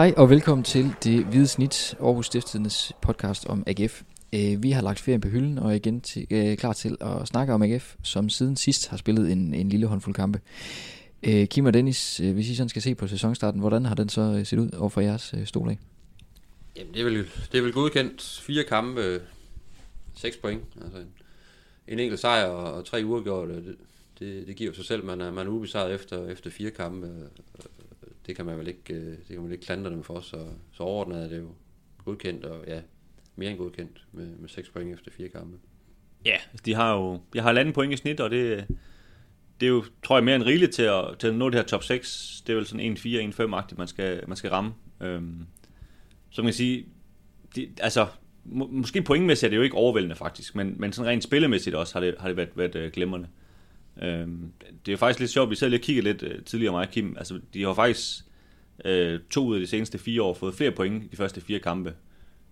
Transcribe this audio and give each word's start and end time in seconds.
Hej 0.00 0.14
og 0.16 0.30
velkommen 0.30 0.64
til 0.64 0.94
det 1.04 1.24
hvide 1.24 1.46
snit, 1.46 1.94
Aarhus 2.00 2.26
Stiftstidens 2.26 2.92
podcast 3.02 3.46
om 3.46 3.64
AGF. 3.66 4.02
Øh, 4.34 4.62
vi 4.62 4.70
har 4.70 4.82
lagt 4.82 5.00
ferien 5.00 5.20
på 5.20 5.28
hylden 5.28 5.58
og 5.58 5.70
er 5.70 5.74
igen 5.74 6.00
til, 6.00 6.26
øh, 6.30 6.56
klar 6.56 6.72
til 6.72 6.96
at 7.00 7.28
snakke 7.28 7.52
om 7.52 7.62
AGF, 7.62 7.96
som 8.02 8.28
siden 8.28 8.56
sidst 8.56 8.88
har 8.88 8.96
spillet 8.96 9.32
en, 9.32 9.54
en 9.54 9.68
lille 9.68 9.86
håndfuld 9.86 10.14
kampe. 10.14 10.40
Øh, 11.22 11.46
Kim 11.46 11.64
og 11.64 11.74
Dennis, 11.74 12.20
øh, 12.20 12.34
hvis 12.34 12.48
I 12.48 12.54
sådan 12.54 12.68
skal 12.68 12.82
se 12.82 12.94
på 12.94 13.06
sæsonstarten, 13.06 13.60
hvordan 13.60 13.84
har 13.84 13.94
den 13.94 14.08
så 14.08 14.20
øh, 14.20 14.46
set 14.46 14.58
ud 14.58 14.70
over 14.72 14.88
for 14.88 15.00
jeres 15.00 15.34
øh, 15.38 15.46
stol 15.46 15.68
af? 15.68 15.78
Jamen, 16.76 16.94
det 16.94 17.00
er 17.00 17.04
vel, 17.04 17.26
det 17.52 17.58
er 17.58 17.62
vel 17.62 17.72
godkendt. 17.72 18.40
Fire 18.42 18.64
kampe, 18.64 19.22
seks 20.16 20.36
point. 20.36 20.62
Altså 20.84 20.98
en, 20.98 21.12
en 21.88 21.98
enkelt 21.98 22.20
sejr 22.20 22.46
og, 22.46 22.72
og 22.72 22.84
tre 22.84 23.02
uafgjorte. 23.04 23.54
Det, 23.54 23.76
det, 24.18 24.46
det 24.46 24.56
giver 24.56 24.72
sig 24.72 24.84
selv, 24.84 25.04
man 25.04 25.20
er, 25.20 25.32
man 25.32 25.46
er 25.46 25.50
ubesejret 25.50 25.94
efter, 25.94 26.28
efter 26.28 26.50
fire 26.50 26.70
kampe. 26.70 27.08
Det 28.26 28.36
kan 28.36 28.46
man 28.46 28.58
vel 28.58 28.68
ikke, 28.68 28.94
øh, 28.94 29.18
det 29.18 29.26
kan 29.26 29.36
man 29.36 29.44
vel 29.44 29.52
ikke 29.52 29.64
klandre 29.64 29.90
dem 29.90 30.02
for, 30.02 30.20
så, 30.20 30.46
så 30.72 30.82
overordnet 30.82 31.24
er 31.24 31.28
det 31.28 31.38
jo 31.38 31.48
godkendt, 32.04 32.44
og 32.44 32.64
ja, 32.66 32.80
mere 33.36 33.50
end 33.50 33.58
godkendt 33.58 34.04
med, 34.12 34.26
med 34.26 34.48
6 34.48 34.70
point 34.70 34.94
efter 34.94 35.10
fire 35.10 35.28
kampe. 35.28 35.58
Ja, 36.24 36.36
altså, 36.52 36.62
de 36.64 36.74
har 36.74 36.96
jo 36.96 37.20
jeg 37.34 37.42
har 37.42 37.52
landet 37.52 37.74
point 37.74 37.92
i 37.92 37.96
snit, 37.96 38.20
og 38.20 38.30
det, 38.30 38.66
det 39.60 39.66
er 39.66 39.70
jo, 39.70 39.84
tror 40.02 40.16
jeg, 40.16 40.24
mere 40.24 40.36
end 40.36 40.44
rigeligt 40.44 40.72
til 40.72 40.82
at, 40.82 41.04
til 41.18 41.28
at 41.28 41.34
nå 41.34 41.50
det 41.50 41.54
her 41.54 41.62
top 41.62 41.82
6. 41.82 42.42
Det 42.46 42.52
er 42.52 42.56
vel 42.56 42.66
sådan 42.66 42.96
1-4-1-5-agtigt, 42.96 43.78
man 43.78 43.88
skal, 43.88 44.24
man 44.28 44.36
skal 44.36 44.50
ramme. 44.50 44.74
Øhm, 45.00 45.46
så 46.30 46.42
man 46.42 46.46
kan 46.46 46.54
sige, 46.54 46.86
de, 47.56 47.68
altså, 47.80 48.06
må, 48.44 48.66
måske 48.66 49.02
pointmæssigt 49.02 49.46
er 49.46 49.50
det 49.50 49.56
jo 49.56 49.62
ikke 49.62 49.76
overvældende 49.76 50.16
faktisk, 50.16 50.54
men, 50.54 50.74
men 50.78 50.92
sådan 50.92 51.10
rent 51.10 51.24
spillemæssigt 51.24 51.76
også 51.76 51.94
har 51.94 52.00
det, 52.00 52.14
har 52.18 52.28
det 52.28 52.36
været, 52.36 52.50
været 52.56 52.76
øh, 52.76 52.92
øh, 54.02 54.28
det 54.86 54.88
er 54.88 54.92
jo 54.92 54.96
faktisk 54.96 55.20
lidt 55.20 55.30
sjovt, 55.30 55.50
vi 55.50 55.54
sad 55.54 55.68
lige 55.68 55.78
og 55.80 55.82
kiggede 55.82 56.04
lidt 56.04 56.22
øh, 56.22 56.42
tidligere 56.44 56.72
mig 56.72 56.88
Kim, 56.88 57.16
altså 57.18 57.40
de 57.54 57.62
har 57.62 57.74
faktisk 57.74 58.24
øh, 58.84 59.20
to 59.30 59.46
ud 59.46 59.54
af 59.54 59.60
de 59.60 59.66
seneste 59.66 59.98
fire 59.98 60.22
år 60.22 60.34
fået 60.34 60.54
flere 60.54 60.70
point 60.70 61.04
i 61.04 61.06
de 61.06 61.16
første 61.16 61.40
fire 61.40 61.58
kampe, 61.58 61.94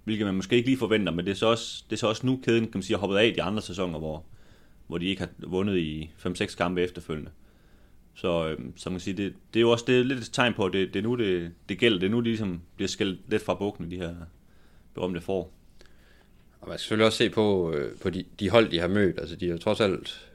hvilket 0.05 0.27
man 0.27 0.35
måske 0.35 0.57
ikke 0.57 0.69
lige 0.69 0.79
forventer, 0.79 1.13
men 1.13 1.25
det 1.25 1.31
er 1.31 1.37
så 1.37 1.47
også, 1.47 1.85
det 1.91 1.97
er 1.97 1.99
så 1.99 2.07
også 2.07 2.27
nu 2.27 2.41
kæden, 2.45 2.65
kan 2.65 2.71
man 2.75 2.83
sige, 2.83 2.97
har 2.97 3.01
hoppet 3.01 3.17
af 3.17 3.35
de 3.35 3.43
andre 3.43 3.63
sæsoner, 3.63 3.99
hvor, 3.99 4.25
hvor 4.87 4.99
de 4.99 5.07
ikke 5.07 5.21
har 5.21 5.31
vundet 5.39 5.77
i 5.77 6.11
5-6 6.27 6.57
kampe 6.57 6.83
efterfølgende. 6.83 7.31
Så, 8.15 8.49
øh, 8.49 8.59
så 8.77 8.91
man 8.91 8.95
kan 8.95 9.01
sige, 9.01 9.17
det, 9.17 9.35
det 9.55 9.61
er 9.61 9.62
jo 9.62 9.71
også 9.71 9.85
det 9.87 9.99
er 10.01 10.05
lidt 10.05 10.19
et 10.19 10.31
tegn 10.33 10.55
på, 10.55 10.65
at 10.65 10.73
det, 10.73 10.95
det 10.95 10.99
er 10.99 11.03
nu, 11.03 11.15
det, 11.15 11.51
det 11.69 11.79
gælder. 11.79 11.99
Det 11.99 12.07
er 12.07 12.11
nu, 12.11 12.21
de 12.21 12.25
ligesom 12.25 12.61
bliver 12.77 12.89
skældt 12.89 13.21
lidt 13.29 13.43
fra 13.43 13.55
bukken, 13.55 13.91
de 13.91 13.97
her 13.97 14.15
berømte 14.95 15.21
får. 15.21 15.53
Og 16.61 16.69
man 16.69 16.79
skal 16.79 16.83
selvfølgelig 16.83 17.07
også 17.07 17.19
se 17.19 17.31
på, 17.31 17.73
øh, 17.73 17.99
på 17.99 18.11
de, 18.11 18.25
de 18.41 18.51
hold, 18.51 18.71
de 18.71 18.79
har 18.79 18.89
mødt. 18.89 19.19
Altså, 19.21 19.37
de 19.37 19.49
har 19.51 19.57
trods 19.57 19.81
alt 19.81 20.28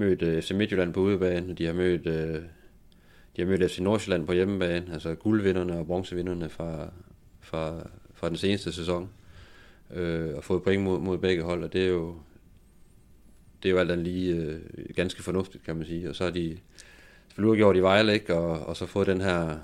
mødt 0.00 0.22
øh, 0.22 0.42
FC 0.42 0.50
Midtjylland 0.50 0.92
på 0.92 1.00
udebane, 1.00 1.52
og 1.52 1.58
de 1.58 1.66
har 1.66 1.72
mødt, 1.72 2.06
øh, 2.06 2.42
de 3.36 3.42
har 3.42 3.46
mødt 3.46 3.70
FC 3.70 3.78
Nordsjælland 3.78 4.26
på 4.26 4.32
hjemmebane, 4.32 4.92
altså 4.92 5.14
guldvinderne 5.14 5.78
og 5.78 5.86
bronzevinderne 5.86 6.48
fra, 6.48 6.90
fra, 7.40 7.88
fra 8.14 8.28
den 8.28 8.36
seneste 8.36 8.72
sæson, 8.72 9.10
øh, 9.94 10.34
og 10.36 10.44
fået 10.44 10.62
point 10.62 10.82
mod, 10.82 11.00
mod 11.00 11.18
begge 11.18 11.42
hold, 11.42 11.64
og 11.64 11.72
det 11.72 11.84
er 11.84 11.88
jo, 11.88 12.14
det 13.62 13.68
er 13.68 13.72
jo 13.72 13.78
alt 13.78 13.90
andet 13.90 14.06
lige 14.06 14.34
øh, 14.34 14.60
ganske 14.96 15.22
fornuftigt, 15.22 15.64
kan 15.64 15.76
man 15.76 15.86
sige. 15.86 16.08
Og 16.08 16.16
så 16.16 16.24
har 16.24 16.30
de 16.30 16.58
selvfølgelig 17.28 17.58
gjort 17.58 17.76
i 17.76 17.82
Vejle, 17.82 18.12
ikke? 18.12 18.34
Og, 18.34 18.66
og 18.66 18.76
så 18.76 18.86
fået 18.86 19.06
den 19.06 19.20
her 19.20 19.58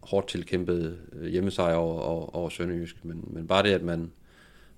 hårdt 0.00 0.28
tilkæmpede 0.28 0.98
øh, 1.12 1.26
hjemmesejr 1.26 1.74
over, 1.74 2.00
over, 2.00 2.36
over 2.36 2.48
Sønderjysk. 2.48 3.04
Men, 3.04 3.24
men 3.26 3.46
bare 3.46 3.62
det, 3.62 3.72
at 3.72 3.82
man, 3.82 4.12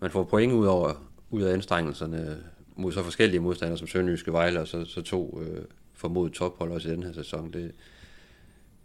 man 0.01 0.11
får 0.11 0.25
point 0.25 0.53
ud, 0.53 0.67
over, 0.67 1.11
ud 1.31 1.43
af 1.43 1.53
anstrengelserne 1.53 2.39
mod 2.77 2.93
så 2.93 3.03
forskellige 3.03 3.41
modstandere 3.41 3.79
som 3.79 3.87
Sønderjyske 3.87 4.33
Vejle, 4.33 4.61
og 4.61 4.69
så, 4.69 4.85
så 4.85 5.03
to 5.03 5.43
øh, 5.43 5.65
formodet 5.95 6.33
tophold 6.33 6.73
også 6.73 6.89
i 6.89 6.93
den 6.93 7.03
her 7.03 7.13
sæson, 7.13 7.53
det, 7.53 7.73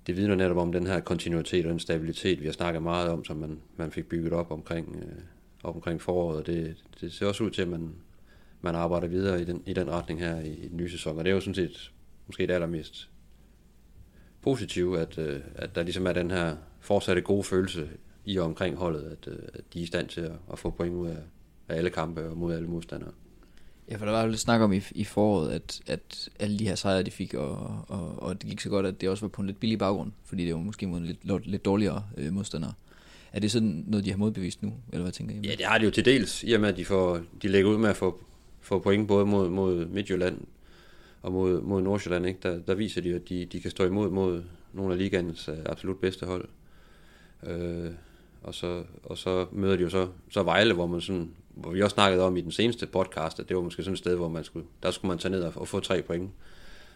det 0.08 0.18
vidner 0.18 0.36
netop 0.36 0.58
om 0.58 0.72
den 0.72 0.88
her 0.88 1.00
kontinuitet 1.00 1.66
og 1.66 1.72
den 1.72 1.80
stabilitet, 1.80 2.42
vi 2.42 2.46
har 2.46 2.54
snakket 2.54 2.84
meget 2.84 3.10
om, 3.10 3.26
som 3.26 3.38
man, 3.38 3.60
man 3.78 3.92
fik 3.92 4.10
bygget 4.10 4.34
op 4.34 4.52
omkring, 4.52 4.96
øh, 4.96 5.24
op 5.64 5.76
omkring 5.76 6.02
foråret. 6.02 6.48
Det, 6.48 6.78
det 7.02 7.14
ser 7.14 7.26
også 7.26 7.44
ud 7.44 7.52
til, 7.52 7.62
at 7.62 7.68
man, 7.68 7.96
man 8.62 8.76
arbejder 8.76 9.08
videre 9.08 9.42
i 9.42 9.46
den, 9.46 9.64
i 9.66 9.74
den 9.74 9.90
retning 9.90 10.20
her 10.20 10.40
i, 10.40 10.54
i 10.54 10.68
den 10.68 10.78
nye 10.78 10.90
sæson. 10.90 11.18
Og 11.18 11.24
det 11.24 11.32
er 11.32 11.36
jo 11.36 11.42
sådan 11.42 11.56
set 11.56 11.92
måske 12.28 12.48
det 12.48 12.54
allermest 12.54 13.10
positive, 14.42 15.00
at, 15.00 15.18
øh, 15.18 15.42
at 15.56 15.76
der 15.76 15.84
ligesom 15.84 16.08
er 16.08 16.14
den 16.14 16.32
her 16.32 16.56
fortsatte 16.80 17.22
gode 17.22 17.44
følelse 17.44 17.90
i 18.26 18.38
og 18.38 18.46
omkring 18.46 18.76
holdet, 18.76 19.02
at, 19.02 19.34
øh, 19.34 19.40
at 19.54 19.62
de 19.74 19.80
er 19.80 19.84
i 19.84 19.86
stand 19.86 20.08
til 20.08 20.22
at, 20.22 20.36
at 20.52 20.60
få 20.60 20.70
point 20.70 20.96
ud 20.96 21.08
af, 21.08 21.18
af 21.70 21.78
alle 21.78 21.90
kampe 21.90 22.30
og 22.30 22.38
mod 22.38 22.56
alle 22.56 22.68
modstandere. 22.68 23.12
Ja, 23.92 23.96
for 23.96 24.06
der 24.06 24.12
var 24.12 24.22
jo 24.22 24.28
lidt 24.28 24.40
snak 24.40 24.62
om 24.62 24.74
i, 24.74 24.82
i 24.92 25.04
foråret, 25.04 25.52
at, 25.52 25.82
at 25.88 26.30
alle 26.40 26.60
de 26.60 26.68
her 26.68 26.76
sejre, 26.76 27.04
de 27.04 27.12
fik, 27.12 27.34
og, 27.34 27.86
og, 27.88 28.24
og 28.24 28.42
det 28.42 28.50
gik 28.50 28.60
så 28.60 28.70
godt, 28.70 28.86
at 28.86 29.02
det 29.02 29.10
også 29.10 29.24
var 29.24 29.30
på 29.30 29.42
en 29.42 29.48
lidt 29.48 29.60
billig 29.60 29.80
baggrund, 29.80 30.12
fordi 30.26 30.46
det 30.46 30.54
var 30.54 30.60
måske 30.60 30.88
mod 30.88 31.00
en 31.00 31.06
lidt, 31.06 31.48
lidt 31.48 31.66
dårligere 31.66 32.04
øh, 32.18 32.34
modstandere. 32.34 32.74
Er 33.34 33.40
det 33.40 33.52
sådan 33.52 33.84
noget, 33.88 34.06
de 34.06 34.10
har 34.10 34.18
modbevist 34.18 34.64
nu, 34.64 34.74
eller 34.92 35.04
hvad 35.04 35.12
tænker 35.12 35.36
I? 35.36 35.40
Ja, 35.48 35.56
det 35.56 35.66
har 35.66 35.78
de 35.78 35.86
jo 35.86 35.92
til 35.92 36.06
dels, 36.06 36.44
i 36.44 36.54
og 36.54 36.62
med 36.62 36.70
at 36.70 36.78
de, 36.78 36.86
får, 36.86 37.22
de 37.42 37.48
lægger 37.48 37.70
ud 37.70 37.78
med 37.78 37.90
at 37.90 37.98
få 37.98 38.22
få 38.62 38.80
point 38.80 39.08
både 39.08 39.26
mod, 39.26 39.50
mod 39.50 39.86
Midtjylland 39.86 40.38
og 41.22 41.32
mod, 41.32 41.62
mod 41.62 41.82
Nordsjælland, 41.82 42.26
ikke? 42.26 42.40
Der, 42.44 42.60
der 42.60 42.76
viser 42.76 43.02
de, 43.02 43.16
at 43.16 43.30
de, 43.30 43.46
de 43.46 43.60
kan 43.60 43.72
stå 43.72 43.86
imod 43.86 44.10
mod 44.10 44.44
nogle 44.74 44.94
af 44.94 45.00
ligands 45.00 45.48
øh, 45.48 45.58
absolut 45.66 46.00
bedste 46.00 46.26
hold. 46.26 46.48
Øh, 47.48 47.92
og, 48.44 48.56
så, 48.56 48.84
og 49.04 49.18
så 49.18 49.46
møder 49.52 49.76
de 49.76 49.82
jo 49.82 49.90
så, 49.90 50.08
så 50.30 50.44
Vejle, 50.44 50.74
hvor 50.74 50.88
man 50.88 51.02
sådan, 51.02 51.32
hvor 51.56 51.72
vi 51.72 51.82
også 51.82 51.94
snakkede 51.94 52.24
om 52.24 52.38
i 52.38 52.42
den 52.42 52.52
seneste 52.52 52.88
podcast, 52.88 53.40
at 53.40 53.50
det 53.50 53.56
var 53.56 53.64
måske 53.64 53.84
sådan 53.84 53.94
et 53.94 54.00
sted, 54.00 54.16
hvor 54.16 54.30
man 54.30 54.44
skulle, 54.44 54.66
der 54.84 54.92
skulle 54.92 55.10
man 55.10 55.18
tage 55.18 55.32
ned 55.32 55.44
og, 55.44 55.54
og 55.56 55.68
få 55.68 55.80
tre 55.80 56.02
point 56.02 56.32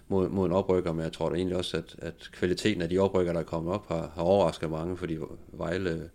mod, 0.07 0.29
mod 0.29 0.45
en 0.45 0.51
oprykker, 0.51 0.93
men 0.93 1.03
jeg 1.03 1.13
tror 1.13 1.29
da 1.29 1.35
egentlig 1.35 1.57
også, 1.57 1.77
at, 1.77 1.95
at 1.97 2.29
kvaliteten 2.31 2.81
af 2.81 2.89
de 2.89 2.99
oprykker, 2.99 3.33
der 3.33 3.39
er 3.39 3.43
kommet 3.43 3.73
op, 3.73 3.87
har, 3.87 4.11
har 4.15 4.21
overrasket 4.21 4.69
mange, 4.69 4.97
fordi 4.97 5.17
Vejle, 5.51 6.09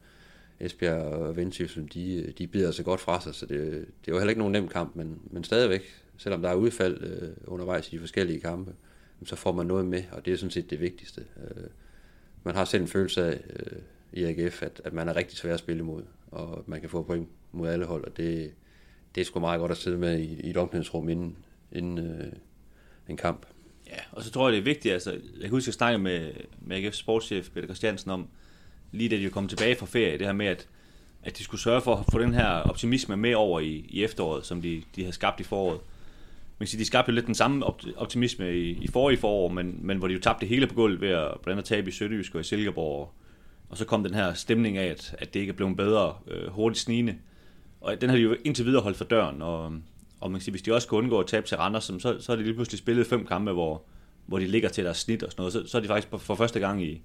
Esbjerg 0.61 1.03
og 1.03 1.37
Vendsyssel, 1.37 1.89
de, 1.95 2.33
de 2.39 2.47
bider 2.47 2.71
sig 2.71 2.85
godt 2.85 3.01
fra 3.01 3.21
sig, 3.21 3.35
så 3.35 3.47
det, 3.47 3.87
det 4.07 4.15
var 4.15 4.21
heller 4.21 4.31
ikke 4.31 4.41
nogen 4.41 4.53
nem 4.53 4.69
kamp, 4.69 4.97
men, 4.97 5.19
men 5.31 5.45
stadigvæk, 5.45 5.83
selvom 6.17 6.43
der 6.43 6.49
er 6.49 6.55
udfald 6.55 7.03
øh, 7.03 7.29
undervejs 7.47 7.89
i 7.89 7.91
de 7.97 8.01
forskellige 8.01 8.41
kampe, 8.41 8.73
så 9.25 9.37
får 9.37 9.53
man 9.53 9.67
noget 9.67 9.87
med, 9.87 10.03
og 10.13 10.25
det 10.25 10.33
er 10.33 10.37
sådan 10.37 10.51
set 10.51 10.71
det 10.71 10.81
vigtigste. 10.81 11.25
Øh, 11.37 11.65
man 12.45 12.55
har 12.55 12.65
selv 12.65 12.83
en 12.83 12.89
følelse 12.89 13.25
af 13.25 13.41
øh, 13.51 13.79
i 14.13 14.25
AGF, 14.25 14.63
at, 14.63 14.81
at 14.85 14.93
man 14.93 15.09
er 15.09 15.17
rigtig 15.17 15.39
svær 15.39 15.55
at 15.55 15.59
spille 15.59 15.81
imod, 15.81 16.03
og 16.31 16.65
man 16.67 16.81
kan 16.81 16.91
få 16.91 17.03
point 17.03 17.29
mod 17.53 17.69
alle 17.69 17.87
hold, 17.87 18.05
og 18.05 18.17
det, 18.17 18.53
det 19.15 19.21
er 19.21 19.25
sgu 19.25 19.41
meget 19.41 19.61
godt 19.61 19.73
at 19.73 19.79
sidde 19.79 19.99
med 19.99 20.19
i, 20.19 20.41
i 20.41 20.51
et 20.51 20.57
omklædningsrum 20.57 21.09
inden, 21.09 21.37
inden 21.73 21.99
øh, 21.99 22.33
en 23.09 23.17
kamp. 23.17 23.47
Ja, 23.87 24.01
og 24.13 24.23
så 24.23 24.31
tror 24.31 24.49
jeg, 24.49 24.53
det 24.53 24.59
er 24.59 24.65
vigtigt, 24.65 24.95
altså, 24.95 25.11
jeg 25.11 25.21
kan 25.41 25.51
huske, 25.51 25.65
at 25.65 25.67
jeg 25.67 25.75
snakkede 25.75 26.03
med, 26.03 26.33
med 26.61 26.77
AGF 26.77 26.95
sportschef 26.95 27.51
Peter 27.51 27.67
Christiansen 27.67 28.11
om, 28.11 28.29
lige 28.93 29.09
da 29.09 29.17
de 29.17 29.31
kom 29.31 29.49
tilbage 29.49 29.77
fra 29.77 29.87
ferie, 29.87 30.19
det 30.19 30.27
her 30.27 30.33
med, 30.33 30.47
at, 30.47 30.69
at 31.23 31.39
de 31.39 31.45
skulle 31.45 31.61
sørge 31.61 31.81
for 31.81 31.97
at 31.97 32.05
få 32.13 32.19
den 32.19 32.35
her 32.35 32.47
optimisme 32.47 33.17
med 33.17 33.35
over 33.35 33.61
i, 33.61 33.87
i 33.89 34.05
efteråret, 34.05 34.47
som 34.47 34.63
de, 34.63 34.83
de 34.97 35.03
havde 35.03 35.15
skabt 35.15 35.41
i 35.41 35.43
foråret. 35.43 35.81
Man 36.59 36.67
kan 36.67 36.67
sige, 36.67 36.81
de 36.81 36.85
skabte 36.85 37.11
jo 37.11 37.15
lidt 37.15 37.27
den 37.27 37.35
samme 37.35 37.65
optimisme 37.97 38.59
i, 38.59 38.71
i 38.71 38.89
forrige 38.89 39.19
forår, 39.19 39.49
men, 39.49 39.79
men 39.83 39.99
hvor 39.99 40.09
de 40.09 40.15
jo 40.15 40.21
tabte 40.21 40.47
hele 40.47 40.67
på 40.67 40.75
gulvet 40.75 41.01
ved 41.01 41.09
at 41.09 41.35
blandt 41.43 41.59
andet 41.59 41.65
tabe 41.65 41.89
i 41.89 41.93
Sønderjysk 41.93 42.35
og 42.35 42.41
i 42.41 42.45
Silkeborg. 42.45 43.13
Og 43.69 43.77
så 43.77 43.85
kom 43.85 44.05
den 44.05 44.15
her 44.15 44.35
stemning 44.35 44.79
af, 44.79 44.87
at, 44.87 45.15
at 45.19 45.35
det 45.35 45.41
ikke 45.41 45.51
er 45.51 45.57
blevet 45.57 45.77
bedre 45.77 46.15
øh, 46.27 46.49
hurtigt 46.49 46.81
snigende. 46.81 47.17
Og 47.81 48.01
den 48.01 48.11
har 48.11 48.17
de 48.17 48.23
jo 48.23 48.37
indtil 48.45 48.65
videre 48.65 48.83
holdt 48.83 48.97
for 48.97 49.05
døren, 49.05 49.43
og, 49.43 49.65
og 50.21 50.31
man 50.31 50.41
kan 50.41 50.41
sige, 50.41 50.53
hvis 50.53 50.63
de 50.63 50.75
også 50.75 50.89
kunne 50.89 50.99
undgå 50.99 51.21
at 51.21 51.27
tabe 51.27 51.47
til 51.47 51.57
Randers, 51.57 51.85
så, 51.85 52.17
så 52.21 52.33
har 52.33 52.37
de 52.37 52.43
lige 52.43 52.55
pludselig 52.55 52.79
spillet 52.79 53.07
fem 53.07 53.27
kampe, 53.27 53.53
hvor, 53.53 53.83
hvor 54.27 54.39
de 54.39 54.47
ligger 54.47 54.69
til 54.69 54.85
deres 54.85 54.97
snit 54.97 55.23
og 55.23 55.31
sådan 55.31 55.41
noget. 55.41 55.53
Så, 55.53 55.67
så 55.67 55.79
er 55.79 55.83
de 55.83 55.89
faktisk 55.89 56.09
for 56.19 56.35
første 56.35 56.61
gang 56.61 56.83
i, 56.83 57.03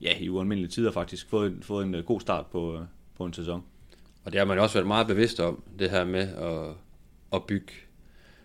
ja, 0.00 0.18
i 0.18 0.28
ualmindelige 0.28 0.70
tider 0.70 0.92
faktisk 0.92 1.28
fået, 1.28 1.58
fået 1.62 1.86
en 1.86 1.94
øh, 1.94 2.04
god 2.04 2.20
start 2.20 2.46
på, 2.46 2.74
øh, 2.74 2.80
på 3.16 3.24
en 3.24 3.32
sæson. 3.32 3.62
Og 4.24 4.32
det 4.32 4.38
har 4.38 4.46
man 4.46 4.58
også 4.58 4.74
været 4.74 4.86
meget 4.86 5.06
bevidst 5.06 5.40
om, 5.40 5.62
det 5.78 5.90
her 5.90 6.04
med 6.04 6.28
at, 6.28 6.74
at 7.32 7.44
bygge, 7.44 7.72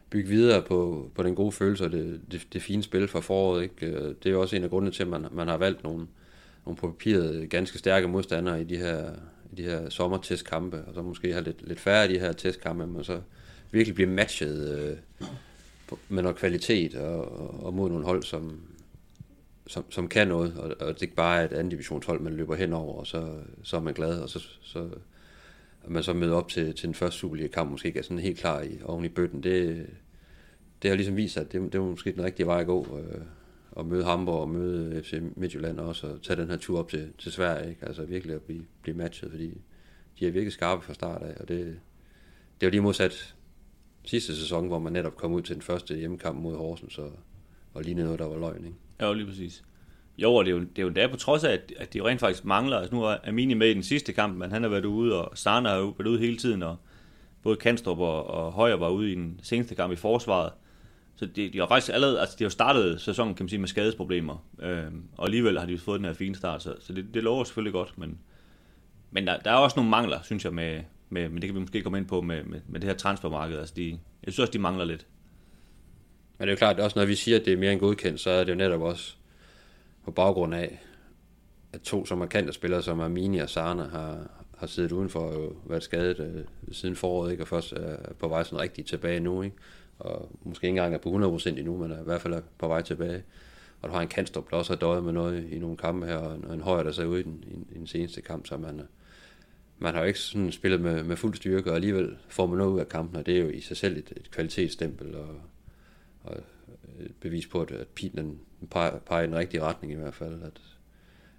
bygge 0.10 0.30
videre 0.30 0.62
på, 0.62 1.12
på 1.16 1.24
den 1.24 1.36
gode 1.36 1.52
følelse 1.52 1.86
og 1.86 1.92
det, 1.92 2.22
det, 2.32 2.48
det 2.54 2.62
fine 2.62 2.84
spil 2.84 3.08
fra 3.08 3.20
foråret. 3.20 3.64
Ikke? 3.64 3.86
Øh, 3.86 4.16
det 4.24 4.26
er 4.26 4.32
jo 4.32 4.42
også 4.42 4.56
en 4.56 4.64
af 4.64 4.70
grundene 4.70 4.92
til, 4.92 5.04
at 5.04 5.10
man, 5.10 5.28
man 5.32 5.48
har 5.48 5.58
valgt 5.58 5.84
nogle, 5.84 6.08
nogle 6.66 6.78
på 6.78 6.88
papiret 6.88 7.50
ganske 7.50 7.78
stærke 7.78 8.08
modstandere 8.08 8.62
i 8.62 8.64
de 8.64 8.78
her, 8.78 9.12
i 9.60 9.62
de 9.62 9.70
her 9.70 9.90
sommertestkampe, 9.90 10.84
og 10.88 10.94
så 10.94 11.02
måske 11.02 11.32
have 11.32 11.44
lidt, 11.44 11.68
lidt 11.68 11.80
færre 11.80 12.04
af 12.04 12.10
de 12.10 12.20
her 12.20 12.32
testkampe, 12.32 12.88
men 12.88 13.04
så 13.04 13.22
virkelig 13.72 13.96
blive 13.96 14.10
matchet 14.10 14.80
øh, 14.80 14.98
med 16.10 16.24
noget 16.24 16.38
kvalitet 16.38 16.96
og, 16.96 17.66
og 17.66 17.74
mod 17.74 17.90
nogle 17.90 18.06
hold, 18.06 18.24
som, 18.24 18.62
som, 19.68 19.92
som 19.92 20.08
kan 20.08 20.28
noget, 20.28 20.58
og, 20.58 20.64
og 20.64 20.94
det 20.94 20.98
er 20.98 21.02
ikke 21.02 21.16
bare 21.16 21.46
et 21.46 21.54
andet 21.54 21.72
divisionshold, 21.72 22.20
man 22.20 22.34
løber 22.34 22.56
henover, 22.56 23.00
og 23.00 23.08
så, 23.08 23.34
så 23.64 23.78
er 23.78 23.82
man 23.82 23.94
glad, 23.94 24.20
og 24.20 24.30
så, 24.30 24.48
så 24.62 24.90
at 25.84 25.92
man 25.92 26.04
så 26.04 26.14
møder 26.14 26.36
op 26.36 26.50
til, 26.50 26.76
til 26.76 26.88
den 26.88 26.96
første 26.96 27.20
Superliga-kamp, 27.20 27.72
måske 27.72 27.88
ikke 27.88 28.00
er 28.00 28.04
sådan 28.04 28.20
helt 28.20 28.40
klar 28.40 28.62
i, 28.62 28.80
oven 28.84 29.06
i 29.06 29.10
bøtten, 29.10 29.44
det, 29.44 29.86
det 30.82 30.90
har 30.90 30.96
ligesom 30.96 31.16
vist 31.16 31.34
sig, 31.34 31.42
at 31.42 31.52
det, 31.52 31.74
det 31.74 31.80
var 31.80 31.86
måske 31.86 32.12
den 32.12 32.24
rigtige 32.24 32.48
vej 32.48 32.60
at 32.60 32.66
gå, 32.66 33.00
øh, 33.00 33.22
at 33.80 33.86
møde 33.86 34.04
Hamburg 34.04 34.42
og 34.42 34.50
møde 34.50 35.04
FC 35.04 35.22
Midtjylland 35.36 35.80
også, 35.80 36.08
og 36.08 36.22
tage 36.22 36.42
den 36.42 36.50
her 36.50 36.58
tur 36.58 36.80
op 36.80 36.90
til, 36.90 37.14
til 37.18 37.32
Sverige, 37.32 37.70
ikke? 37.70 37.86
altså 37.86 38.06
virkelig 38.06 38.36
at 38.36 38.42
blive, 38.42 38.66
blive 38.82 38.98
matchet, 38.98 39.32
fordi 39.32 39.62
de 40.20 40.28
er 40.28 40.32
virkelig 40.32 40.54
skarpe 40.54 40.86
fra 40.86 40.94
start 40.94 41.22
af, 41.22 41.34
og 41.40 41.48
det, 41.48 41.80
det 42.62 42.68
var 42.68 42.72
lige 42.72 42.82
modsat 42.82 43.36
sidste 44.04 44.36
sæson, 44.36 44.68
hvor 44.68 44.80
man 44.80 44.94
netop 44.94 45.16
kom 45.16 45.34
ud 45.34 45.42
til 45.42 45.56
den 45.56 45.62
første 45.62 45.96
hjemmekamp 45.96 46.40
mod 46.40 46.56
Horsens, 46.56 46.98
og, 46.98 47.12
og 47.74 47.84
lignede 47.84 48.06
noget, 48.06 48.20
der 48.20 48.28
var 48.28 48.38
løgn. 48.38 48.66
Ikke? 48.66 48.78
Ja, 49.00 49.14
lige 49.14 49.26
præcis. 49.26 49.64
Jo, 50.18 50.34
og 50.34 50.46
det 50.46 50.52
er 50.52 50.56
jo, 50.56 50.62
det 50.62 50.80
er 50.80 50.84
jo 50.84 50.90
der 50.90 51.08
på 51.08 51.16
trods 51.16 51.44
af, 51.44 51.54
at, 51.54 51.74
at 51.78 51.94
de 51.94 52.02
rent 52.02 52.20
faktisk 52.20 52.46
mangler. 52.46 52.78
Altså 52.78 52.96
nu 52.96 53.04
er 53.04 53.18
Amini 53.28 53.54
med 53.54 53.68
i 53.68 53.74
den 53.74 53.84
sidste 53.84 54.14
kamp, 54.14 54.38
men 54.38 54.52
han 54.52 54.62
har 54.64 54.70
været 54.70 54.86
ude, 54.86 55.26
og 55.26 55.38
Sarna 55.38 55.70
har 55.70 55.78
jo 55.78 55.94
været 55.98 56.08
ude 56.08 56.20
hele 56.20 56.38
tiden, 56.38 56.64
og 56.64 56.78
både 57.44 57.56
Kanstrup 57.56 58.00
og, 58.00 58.28
og 58.28 58.52
Højer 58.52 58.76
var 58.76 58.90
ude 58.90 59.12
i 59.12 59.16
den 59.16 59.40
seneste 59.44 59.76
kamp 59.76 59.94
i 59.94 59.96
forsvaret. 59.96 60.52
Så 61.16 61.26
de, 61.26 61.50
de 61.50 61.58
har 61.60 61.68
faktisk 61.68 61.94
allerede, 61.94 62.20
altså 62.20 62.36
de 62.40 62.44
har 62.44 62.50
startet 62.50 63.02
sæsonen, 63.02 63.36
kan 63.36 63.44
man 63.44 63.50
sige, 63.50 63.60
med 63.60 63.68
skadesproblemer. 63.68 64.46
Øh, 64.60 64.84
og 65.18 65.26
alligevel 65.26 65.60
har 65.60 65.66
de 65.66 65.78
fået 65.78 66.00
den 66.00 66.06
her 66.06 66.14
fine 66.14 66.36
start, 66.36 66.64
så, 66.64 66.76
så 66.80 66.94
det, 66.94 67.06
det 67.14 67.24
lover 67.24 67.44
selvfølgelig 67.44 67.74
godt, 67.74 67.98
men, 67.98 68.20
men 69.12 69.28
der, 69.28 69.40
der 69.40 69.52
er 69.52 69.56
også 69.56 69.76
nogle 69.76 69.90
mangler, 69.90 70.20
synes 70.24 70.46
jeg, 70.46 70.54
med, 70.54 70.82
med, 71.10 71.30
men 71.30 71.42
det 71.42 71.48
kan 71.48 71.56
vi 71.56 71.60
måske 71.60 71.82
komme 71.82 71.98
ind 71.98 72.08
på 72.08 72.22
med, 72.22 72.44
med, 72.44 72.62
med 72.68 72.80
det 72.80 72.90
her 72.90 72.98
transfermarked. 72.98 73.58
Altså 73.60 73.74
de, 73.78 73.90
jeg 73.90 74.34
synes 74.34 74.40
også, 74.40 74.52
de 74.52 74.60
mangler 74.60 74.86
lidt. 74.86 75.08
Men 76.38 76.48
det 76.48 76.50
er 76.50 76.56
jo 76.56 76.58
klart, 76.58 76.80
at 76.80 76.84
også 76.84 77.00
når 77.00 77.06
vi 77.06 77.16
siger, 77.16 77.40
at 77.40 77.46
det 77.46 77.54
er 77.54 77.58
mere 77.58 77.72
end 77.72 77.80
godkendt, 77.80 78.20
så 78.20 78.30
er 78.30 78.44
det 78.44 78.52
jo 78.52 78.58
netop 78.58 78.82
også 78.82 79.16
på 80.04 80.12
baggrund 80.12 80.56
af, 80.56 80.80
at 81.74 81.82
to 81.82 82.06
så 82.06 82.16
markante 82.16 82.54
spillere 82.54 82.82
som 82.82 83.00
Armini 83.00 83.38
og 83.38 83.50
Sarna 83.50 83.84
har, 83.84 84.30
har 84.58 84.68
siddet 84.68 84.92
udenfor 84.92 85.20
og 85.20 85.56
været 85.66 85.84
skadet 85.84 86.20
øh, 86.20 86.74
siden 86.74 86.96
foråret, 86.96 87.32
ikke? 87.32 87.44
og 87.44 87.48
først 87.48 87.74
er 87.74 88.14
på 88.20 88.28
vej 88.28 88.44
sådan 88.44 88.60
rigtig 88.60 88.86
tilbage 88.86 89.20
nu, 89.20 89.42
ikke? 89.42 89.56
Og 90.00 90.32
måske 90.44 90.68
ikke 90.68 90.70
engang 90.70 90.94
er 90.94 90.98
på 90.98 91.10
100% 91.10 91.48
endnu, 91.50 91.78
men 91.78 91.92
er 91.92 92.02
i 92.02 92.04
hvert 92.04 92.22
fald 92.22 92.34
er 92.34 92.42
på 92.58 92.68
vej 92.68 92.82
tilbage. 92.82 93.24
Og 93.82 93.90
du 93.90 93.94
har 93.94 94.02
en 94.02 94.08
Kanstrup, 94.08 94.52
der 94.52 94.58
også 94.58 94.74
har 94.74 94.78
døjet 94.78 95.04
med 95.04 95.14
noget 95.14 95.50
i 95.52 95.60
nogle 95.60 95.78
kampe 95.78 96.06
her, 96.06 96.18
og 96.18 96.54
en 96.54 96.62
højre, 96.62 96.84
der 96.84 96.92
ser 96.92 97.06
ud 97.06 97.20
i 97.20 97.24
den, 97.24 97.44
i, 97.72 97.74
den 97.78 97.88
seneste 97.88 98.22
kamp, 98.22 98.48
så 98.48 98.58
man, 98.58 98.82
man 99.78 99.94
har 99.94 100.02
jo 100.02 100.08
ikke 100.08 100.20
sådan 100.20 100.52
spillet 100.52 100.82
med, 100.82 101.04
med 101.04 101.16
fuld 101.16 101.36
styrke, 101.36 101.70
og 101.70 101.76
alligevel 101.76 102.18
får 102.28 102.46
man 102.46 102.58
noget 102.58 102.72
ud 102.72 102.80
af 102.80 102.90
kampen, 102.90 103.16
og 103.16 103.26
det 103.26 103.38
er 103.38 103.42
jo 103.42 103.50
i 103.50 103.62
sig 103.62 103.78
selv 103.78 103.98
et, 103.98 104.14
et 104.18 104.32
kvalitetsstempel, 104.32 105.16
og, 105.16 105.30
og 106.24 106.38
et 107.00 107.16
bevis 107.20 107.48
på, 107.48 107.62
at, 107.62 107.72
at 107.72 107.88
pilen 107.88 108.40
peger, 108.72 109.00
peger 109.00 109.24
i 109.24 109.28
den 109.28 109.36
rigtige 109.36 109.62
retning 109.62 109.94
i 109.94 109.96
hvert 109.96 110.14
fald, 110.14 110.44
at, 110.44 110.62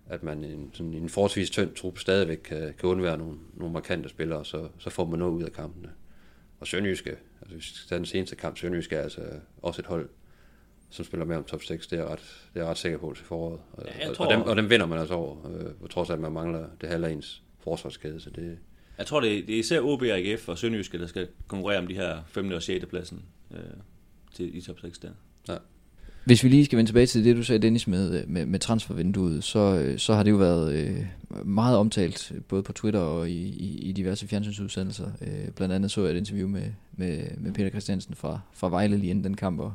at 0.06 0.22
man 0.22 0.44
i 0.44 0.52
en, 0.52 0.70
sådan 0.72 0.94
en 0.94 1.08
forholdsvis 1.08 1.50
tynd 1.50 1.74
trup 1.74 1.98
stadigvæk 1.98 2.38
kan, 2.44 2.74
kan 2.78 2.88
undvære 2.88 3.18
nogle, 3.18 3.38
nogle 3.54 3.72
markante 3.72 4.08
spillere, 4.08 4.44
så, 4.44 4.68
så 4.78 4.90
får 4.90 5.04
man 5.04 5.18
noget 5.18 5.32
ud 5.32 5.42
af 5.42 5.52
kampene. 5.52 5.90
Og 6.66 6.70
Sønderjyske, 6.70 7.10
altså 7.10 7.54
hvis 7.54 7.70
vi 7.70 7.76
skal 7.76 7.96
den 7.96 8.06
seneste 8.06 8.36
kamp, 8.36 8.58
Sønderjyske 8.58 8.96
er 8.96 9.02
altså 9.02 9.20
også 9.62 9.82
et 9.82 9.86
hold, 9.86 10.08
som 10.90 11.04
spiller 11.04 11.26
med 11.26 11.36
om 11.36 11.44
top 11.44 11.62
6, 11.62 11.86
det 11.86 11.98
er 11.98 12.04
ret, 12.04 12.48
det 12.54 12.62
er 12.62 12.66
ret 12.66 12.78
sikker 12.78 12.98
på 12.98 13.12
til 13.16 13.24
foråret. 13.24 13.60
Og, 13.72 13.84
ja, 13.98 14.12
tror... 14.12 14.26
og, 14.26 14.32
dem, 14.32 14.42
og 14.42 14.56
dem 14.56 14.70
vinder 14.70 14.86
man 14.86 14.98
altså 14.98 15.14
over, 15.14 15.50
øh, 15.50 15.74
på 15.80 15.86
trods 15.86 16.10
af, 16.10 16.14
at 16.14 16.20
man 16.20 16.32
mangler 16.32 16.66
det 16.80 16.88
halve 16.88 17.12
ens 17.12 17.42
forsvarskæde, 17.60 18.20
så 18.20 18.30
det... 18.30 18.58
Jeg 18.98 19.06
tror, 19.06 19.20
det 19.20 19.38
er, 19.38 19.46
det 19.46 19.54
er 19.54 19.58
især 19.58 19.80
OB, 19.80 20.02
AGF 20.02 20.48
og 20.48 20.58
Sønderjyske, 20.58 20.98
der 20.98 21.06
skal 21.06 21.28
konkurrere 21.46 21.78
om 21.78 21.86
de 21.86 21.94
her 21.94 22.22
5. 22.26 22.50
og 22.50 22.62
6. 22.62 22.86
pladsen 22.86 23.24
øh, 23.50 23.60
til, 24.34 24.56
i 24.56 24.60
top 24.60 24.80
6 24.80 24.98
der. 24.98 25.10
Hvis 26.26 26.44
vi 26.44 26.48
lige 26.48 26.64
skal 26.64 26.76
vende 26.76 26.88
tilbage 26.88 27.06
til 27.06 27.24
det, 27.24 27.36
du 27.36 27.42
sagde, 27.42 27.62
Dennis, 27.62 27.86
med, 27.86 28.20
øh, 28.20 28.30
med, 28.30 28.46
med 28.46 28.58
transfervinduet, 28.58 29.44
så, 29.44 29.58
øh, 29.58 29.98
så 29.98 30.14
har 30.14 30.22
det 30.22 30.30
jo 30.30 30.36
været 30.36 30.74
øh, 30.74 31.04
meget 31.44 31.76
omtalt, 31.76 32.32
både 32.48 32.62
på 32.62 32.72
Twitter 32.72 33.00
og 33.00 33.30
i, 33.30 33.48
i, 33.48 33.78
i 33.78 33.92
diverse 33.92 34.28
fjernsynsudsendelser. 34.28 35.10
Øh, 35.20 35.50
blandt 35.56 35.74
andet 35.74 35.90
så 35.90 36.02
jeg 36.02 36.10
et 36.10 36.16
interview 36.16 36.48
med, 36.48 36.62
med, 36.96 37.18
med 37.38 37.52
Peter 37.52 37.70
Christiansen 37.70 38.14
fra, 38.14 38.40
fra 38.52 38.68
Vejle 38.68 38.96
lige 38.96 39.10
inden 39.10 39.24
den 39.24 39.36
kamp, 39.36 39.60
og, 39.60 39.72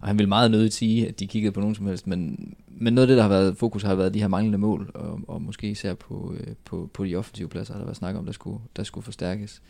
og 0.00 0.08
han 0.08 0.18
ville 0.18 0.28
meget 0.28 0.50
nødigt 0.50 0.74
sige, 0.74 1.08
at 1.08 1.20
de 1.20 1.26
kiggede 1.26 1.52
på 1.52 1.60
nogen 1.60 1.74
som 1.74 1.86
helst, 1.86 2.06
men, 2.06 2.54
men 2.68 2.92
noget 2.92 3.02
af 3.02 3.08
det, 3.08 3.16
der 3.16 3.22
har 3.22 3.30
været 3.30 3.56
fokus, 3.56 3.82
har 3.82 3.94
været 3.94 4.14
de 4.14 4.20
her 4.20 4.28
manglende 4.28 4.58
mål, 4.58 4.90
og, 4.94 5.20
og 5.28 5.42
måske 5.42 5.70
især 5.70 5.94
på, 5.94 6.34
øh, 6.40 6.54
på, 6.64 6.90
på 6.94 7.04
de 7.04 7.16
offensive 7.16 7.48
pladser, 7.48 7.72
har 7.72 7.78
der 7.78 7.86
været 7.86 7.96
snak 7.96 8.16
om, 8.16 8.24
der 8.24 8.32
skulle, 8.32 8.58
der 8.76 8.82
skulle 8.82 9.04
forstærkes. 9.04 9.62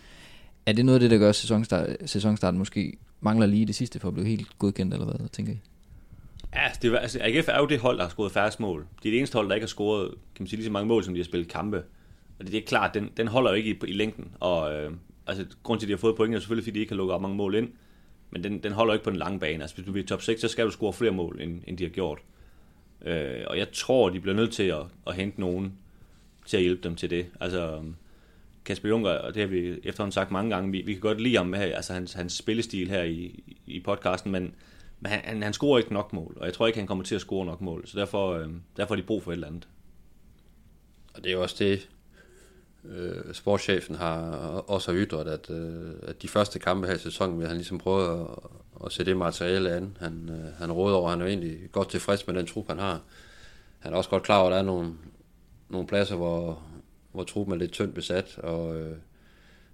Er 0.67 0.73
det 0.73 0.85
noget 0.85 0.97
af 0.97 1.01
det, 1.01 1.11
der 1.11 1.19
gør, 1.19 1.29
at 1.29 1.37
sæsonstart, 1.37 1.97
sæsonstarten 2.07 2.59
måske 2.59 2.97
mangler 3.21 3.47
lige 3.47 3.67
det 3.67 3.75
sidste 3.75 4.01
for 4.01 4.09
at 4.09 4.15
blive 4.15 4.27
helt 4.27 4.59
godkendt, 4.59 4.95
eller 4.95 5.07
hvad, 5.07 5.29
tænker 5.29 5.53
I? 5.53 5.57
Ja, 6.55 6.65
altså, 6.65 6.79
det, 6.83 6.97
altså, 6.97 7.19
AGF 7.23 7.49
er 7.49 7.59
jo 7.59 7.67
det 7.67 7.79
hold, 7.79 7.97
der 7.97 8.03
har 8.03 8.11
scoret 8.11 8.33
færre 8.33 8.51
mål. 8.59 8.87
Det 9.03 9.09
er 9.09 9.11
det 9.11 9.19
eneste 9.19 9.35
hold, 9.35 9.49
der 9.49 9.55
ikke 9.55 9.65
har 9.65 9.69
scoret 9.69 10.11
kan 10.11 10.43
man 10.43 10.47
sige, 10.47 10.57
lige 10.57 10.67
så 10.67 10.73
mange 10.73 10.89
mål, 10.89 11.05
som 11.05 11.15
de 11.15 11.21
har 11.21 11.25
spillet 11.25 11.49
kampe. 11.49 11.77
Og 12.39 12.45
det, 12.45 12.53
det 12.53 12.59
er 12.59 12.67
klart, 12.67 12.95
den, 12.95 13.11
den 13.17 13.29
holder 13.29 13.51
jo 13.51 13.57
ikke 13.57 13.71
i, 13.71 13.79
i 13.87 13.93
længden. 13.93 14.33
Og 14.41 14.75
øh, 14.75 14.93
altså, 15.27 15.47
grund 15.63 15.81
til, 15.81 15.87
at 15.87 15.89
de 15.89 15.93
har 15.93 15.99
fået 15.99 16.17
point, 16.17 16.35
er 16.35 16.39
selvfølgelig, 16.39 16.65
fordi 16.65 16.75
de 16.75 16.81
ikke 16.81 16.93
har 16.93 16.97
lukket 16.97 17.15
op 17.15 17.23
mange 17.23 17.37
mål 17.37 17.55
ind. 17.55 17.69
Men 18.31 18.45
den, 18.45 18.63
den 18.63 18.73
holder 18.73 18.95
ikke 18.95 19.05
på 19.05 19.11
den 19.11 19.19
lange 19.19 19.41
bane. 19.41 19.63
Altså, 19.63 19.77
hvis 19.77 19.87
du 19.87 19.93
bliver 19.93 20.07
top 20.07 20.23
6, 20.23 20.41
så 20.41 20.49
skal 20.49 20.67
du 20.67 20.71
score 20.71 20.93
flere 20.93 21.13
mål, 21.13 21.41
end, 21.41 21.63
end 21.67 21.79
de 21.79 21.85
har 21.85 21.91
gjort. 21.91 22.19
Øh, 23.07 23.45
og 23.47 23.59
jeg 23.59 23.73
tror, 23.73 24.11
de 24.11 24.21
bliver 24.21 24.37
nødt 24.37 24.53
til 24.53 24.63
at, 24.63 24.83
at 25.07 25.15
hente 25.15 25.41
nogen 25.41 25.73
til 26.47 26.57
at 26.57 26.63
hjælpe 26.63 26.89
dem 26.89 26.97
til 26.97 27.11
det. 27.11 27.27
Altså, 27.41 27.77
øh, 27.77 27.85
Kasper 28.65 28.89
Juncker, 28.89 29.11
og 29.11 29.35
det 29.35 29.43
har 29.43 29.49
vi 29.49 29.79
efterhånden 29.85 30.13
sagt 30.13 30.31
mange 30.31 30.51
gange, 30.51 30.73
vi, 30.73 30.83
vi 30.83 30.93
kan 30.93 31.01
godt 31.01 31.21
lide 31.21 31.37
ham, 31.37 31.53
her, 31.53 31.77
altså 31.77 31.93
hans, 31.93 32.13
hans 32.13 32.33
spillestil 32.33 32.91
her 32.91 33.03
i, 33.03 33.43
i 33.67 33.81
podcasten, 33.81 34.33
men 34.33 34.55
men 35.01 35.13
han, 35.13 35.21
han, 35.25 35.43
han 35.43 35.53
scorer 35.53 35.79
ikke 35.79 35.93
nok 35.93 36.13
mål, 36.13 36.37
og 36.41 36.47
jeg 36.47 36.55
tror 36.55 36.67
ikke, 36.67 36.79
han 36.79 36.87
kommer 36.87 37.05
til 37.05 37.15
at 37.15 37.21
score 37.21 37.47
nok 37.47 37.61
mål. 37.61 37.87
Så 37.87 37.99
derfor, 37.99 38.33
øh, 38.33 38.49
derfor 38.77 38.95
har 38.95 39.01
de 39.01 39.07
brug 39.07 39.23
for 39.23 39.31
et 39.31 39.35
eller 39.35 39.47
andet. 39.47 39.69
Og 41.15 41.25
det 41.25 41.31
er 41.31 41.35
jo 41.35 41.43
også 41.43 41.57
det, 41.59 41.89
øh, 42.85 43.35
sportschefen 43.35 43.95
har 43.95 44.21
også 44.69 44.93
har 44.93 44.99
ytret, 44.99 45.29
at, 45.29 45.51
øh, 45.51 45.93
at 46.03 46.23
de 46.23 46.29
første 46.29 46.59
kampe 46.59 46.87
her 46.87 46.95
i 46.95 46.99
sæsonen 46.99 47.39
vil 47.39 47.47
han 47.47 47.57
ligesom 47.57 47.79
prøve 47.79 48.21
at, 48.21 48.27
at 48.85 48.93
se 48.93 49.05
det 49.05 49.17
materiale 49.17 49.73
an. 49.73 49.97
Han, 50.01 50.31
øh, 50.33 50.53
han 50.59 50.73
råder 50.73 50.97
over, 50.97 51.11
han 51.11 51.21
er 51.21 51.27
egentlig 51.27 51.59
godt 51.73 51.91
tilfreds 51.91 52.27
med 52.27 52.35
den 52.35 52.47
trup, 52.47 52.69
han 52.69 52.79
har. 52.79 53.01
Han 53.79 53.93
er 53.93 53.97
også 53.97 54.11
godt 54.11 54.23
klar 54.23 54.39
over, 54.39 54.47
at 54.47 54.53
der 54.53 54.59
er 54.59 54.63
nogle, 54.63 54.93
nogle 55.69 55.87
pladser, 55.87 56.17
hvor, 56.17 56.63
hvor 57.13 57.25
truppen 57.25 57.55
er 57.55 57.59
lidt 57.59 57.73
tyndt 57.73 57.95
besat, 57.95 58.39
og 58.39 58.77
øh, 58.77 58.97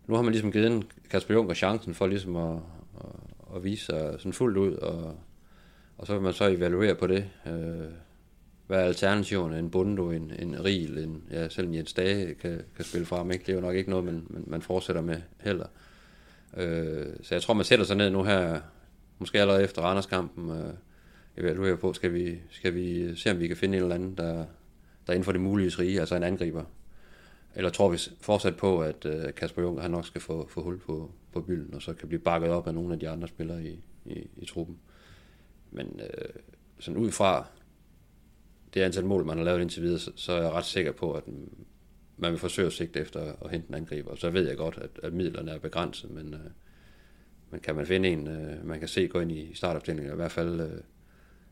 nu 0.07 0.15
har 0.15 0.23
man 0.23 0.33
ligesom 0.33 0.53
givet 0.53 0.67
en 0.67 0.85
Kasper 1.11 1.35
Juncker 1.35 1.55
chancen 1.55 1.95
for 1.95 2.07
ligesom 2.07 2.37
at, 2.37 2.59
at 3.57 3.65
vise 3.65 3.85
sig 3.85 4.15
sådan 4.19 4.33
fuldt 4.33 4.57
ud, 4.57 4.73
og, 4.75 5.17
og 5.99 6.07
så 6.07 6.13
vil 6.13 6.23
man 6.23 6.33
så 6.33 6.45
evaluere 6.45 6.95
på 6.95 7.07
det. 7.07 7.25
Øh, 7.47 7.91
hvad 8.67 8.79
er 8.79 8.85
alternativerne? 8.85 9.59
En 9.59 9.71
Bundo, 9.71 10.11
en, 10.11 10.33
en 10.39 10.65
Riel, 10.65 10.99
en, 10.99 11.23
ja, 11.31 11.49
selv 11.49 11.67
en 11.67 11.75
Jens 11.75 11.93
Dage 11.93 12.35
kan, 12.35 12.63
kan 12.77 12.85
spille 12.85 13.07
frem. 13.07 13.31
Ikke? 13.31 13.45
Det 13.47 13.53
er 13.53 13.57
jo 13.57 13.61
nok 13.61 13.75
ikke 13.75 13.91
noget, 13.91 14.05
man, 14.05 14.27
man, 14.31 14.45
man 14.47 14.63
fortsætter 14.63 15.03
med 15.03 15.21
heller. 15.41 15.67
Øh, 16.57 17.07
så 17.23 17.35
jeg 17.35 17.43
tror, 17.43 17.55
man 17.55 17.65
sætter 17.65 17.85
sig 17.85 17.97
ned 17.97 18.11
nu 18.11 18.25
her, 18.25 18.61
måske 19.19 19.41
allerede 19.41 19.65
efter 19.65 19.83
Randerskampen, 19.83 20.51
øh, 20.51 20.75
evaluerer 21.37 21.77
på, 21.77 21.93
skal 21.93 22.15
vi, 22.15 22.39
skal 22.51 22.75
vi 22.75 23.17
se, 23.17 23.31
om 23.31 23.41
vi 23.41 23.49
kan 23.49 23.57
finde 23.57 23.77
en 23.79 23.83
eller 23.83 23.95
anden, 23.95 24.15
der, 24.17 24.33
der 24.35 24.45
er 25.07 25.13
inden 25.13 25.25
for 25.25 25.33
det 25.33 25.41
mulige 25.41 25.71
rige, 25.79 26.01
altså 26.01 26.17
en 26.17 26.23
angriber. 26.23 26.65
Eller 27.55 27.71
tror 27.71 27.89
vi 27.89 27.99
fortsat 28.21 28.57
på, 28.57 28.81
at 28.81 29.07
øh, 29.07 29.35
Kasper 29.35 29.63
Jung 29.63 29.81
han 29.81 29.91
nok 29.91 30.07
skal 30.07 30.21
få, 30.21 30.49
få 30.49 30.63
hul 30.63 30.79
på, 30.79 31.11
på 31.41 31.47
bylden, 31.47 31.75
og 31.75 31.83
så 31.83 31.95
kan 31.95 32.09
blive 32.09 32.21
bakket 32.21 32.51
op 32.51 32.67
af 32.67 32.75
nogle 32.75 32.93
af 32.93 33.01
de 33.01 33.09
andre 33.09 33.29
spillere 33.29 33.65
i, 33.65 33.81
i, 34.07 34.29
i 34.37 34.45
truppen. 34.45 34.79
Men 35.71 36.01
øh, 36.01 36.29
sådan 36.79 37.01
ud 37.01 37.11
fra 37.11 37.47
det 38.75 38.81
antal 38.81 39.05
mål, 39.05 39.25
man 39.25 39.37
har 39.37 39.45
lavet 39.45 39.61
indtil 39.61 39.83
videre, 39.83 39.99
så, 39.99 40.13
så 40.17 40.33
er 40.33 40.43
jeg 40.43 40.53
ret 40.53 40.65
sikker 40.65 40.93
på, 40.93 41.13
at 41.13 41.25
man 42.17 42.31
vil 42.31 42.39
forsøge 42.39 42.67
at 42.67 42.73
sigte 42.73 43.01
efter 43.01 43.33
at 43.45 43.51
hente 43.51 43.69
en 43.69 43.75
angriber. 43.75 44.15
Så 44.15 44.31
ved 44.31 44.49
jeg 44.49 44.57
godt, 44.57 44.79
at, 44.79 44.91
at 45.03 45.13
midlerne 45.13 45.51
er 45.51 45.59
begrænset, 45.59 46.11
men, 46.11 46.35
øh, 46.35 46.41
men 47.51 47.61
kan 47.61 47.75
man 47.75 47.87
finde 47.87 48.09
en, 48.09 48.27
øh, 48.27 48.67
man 48.67 48.79
kan 48.79 48.89
se 48.89 49.09
gå 49.09 49.21
ind 49.21 49.33
i 49.33 49.55
startopstillingen, 49.55 50.11
og 50.11 50.15
i 50.15 50.21
hvert 50.23 50.33
fald 50.33 50.61
øh, 50.61 50.81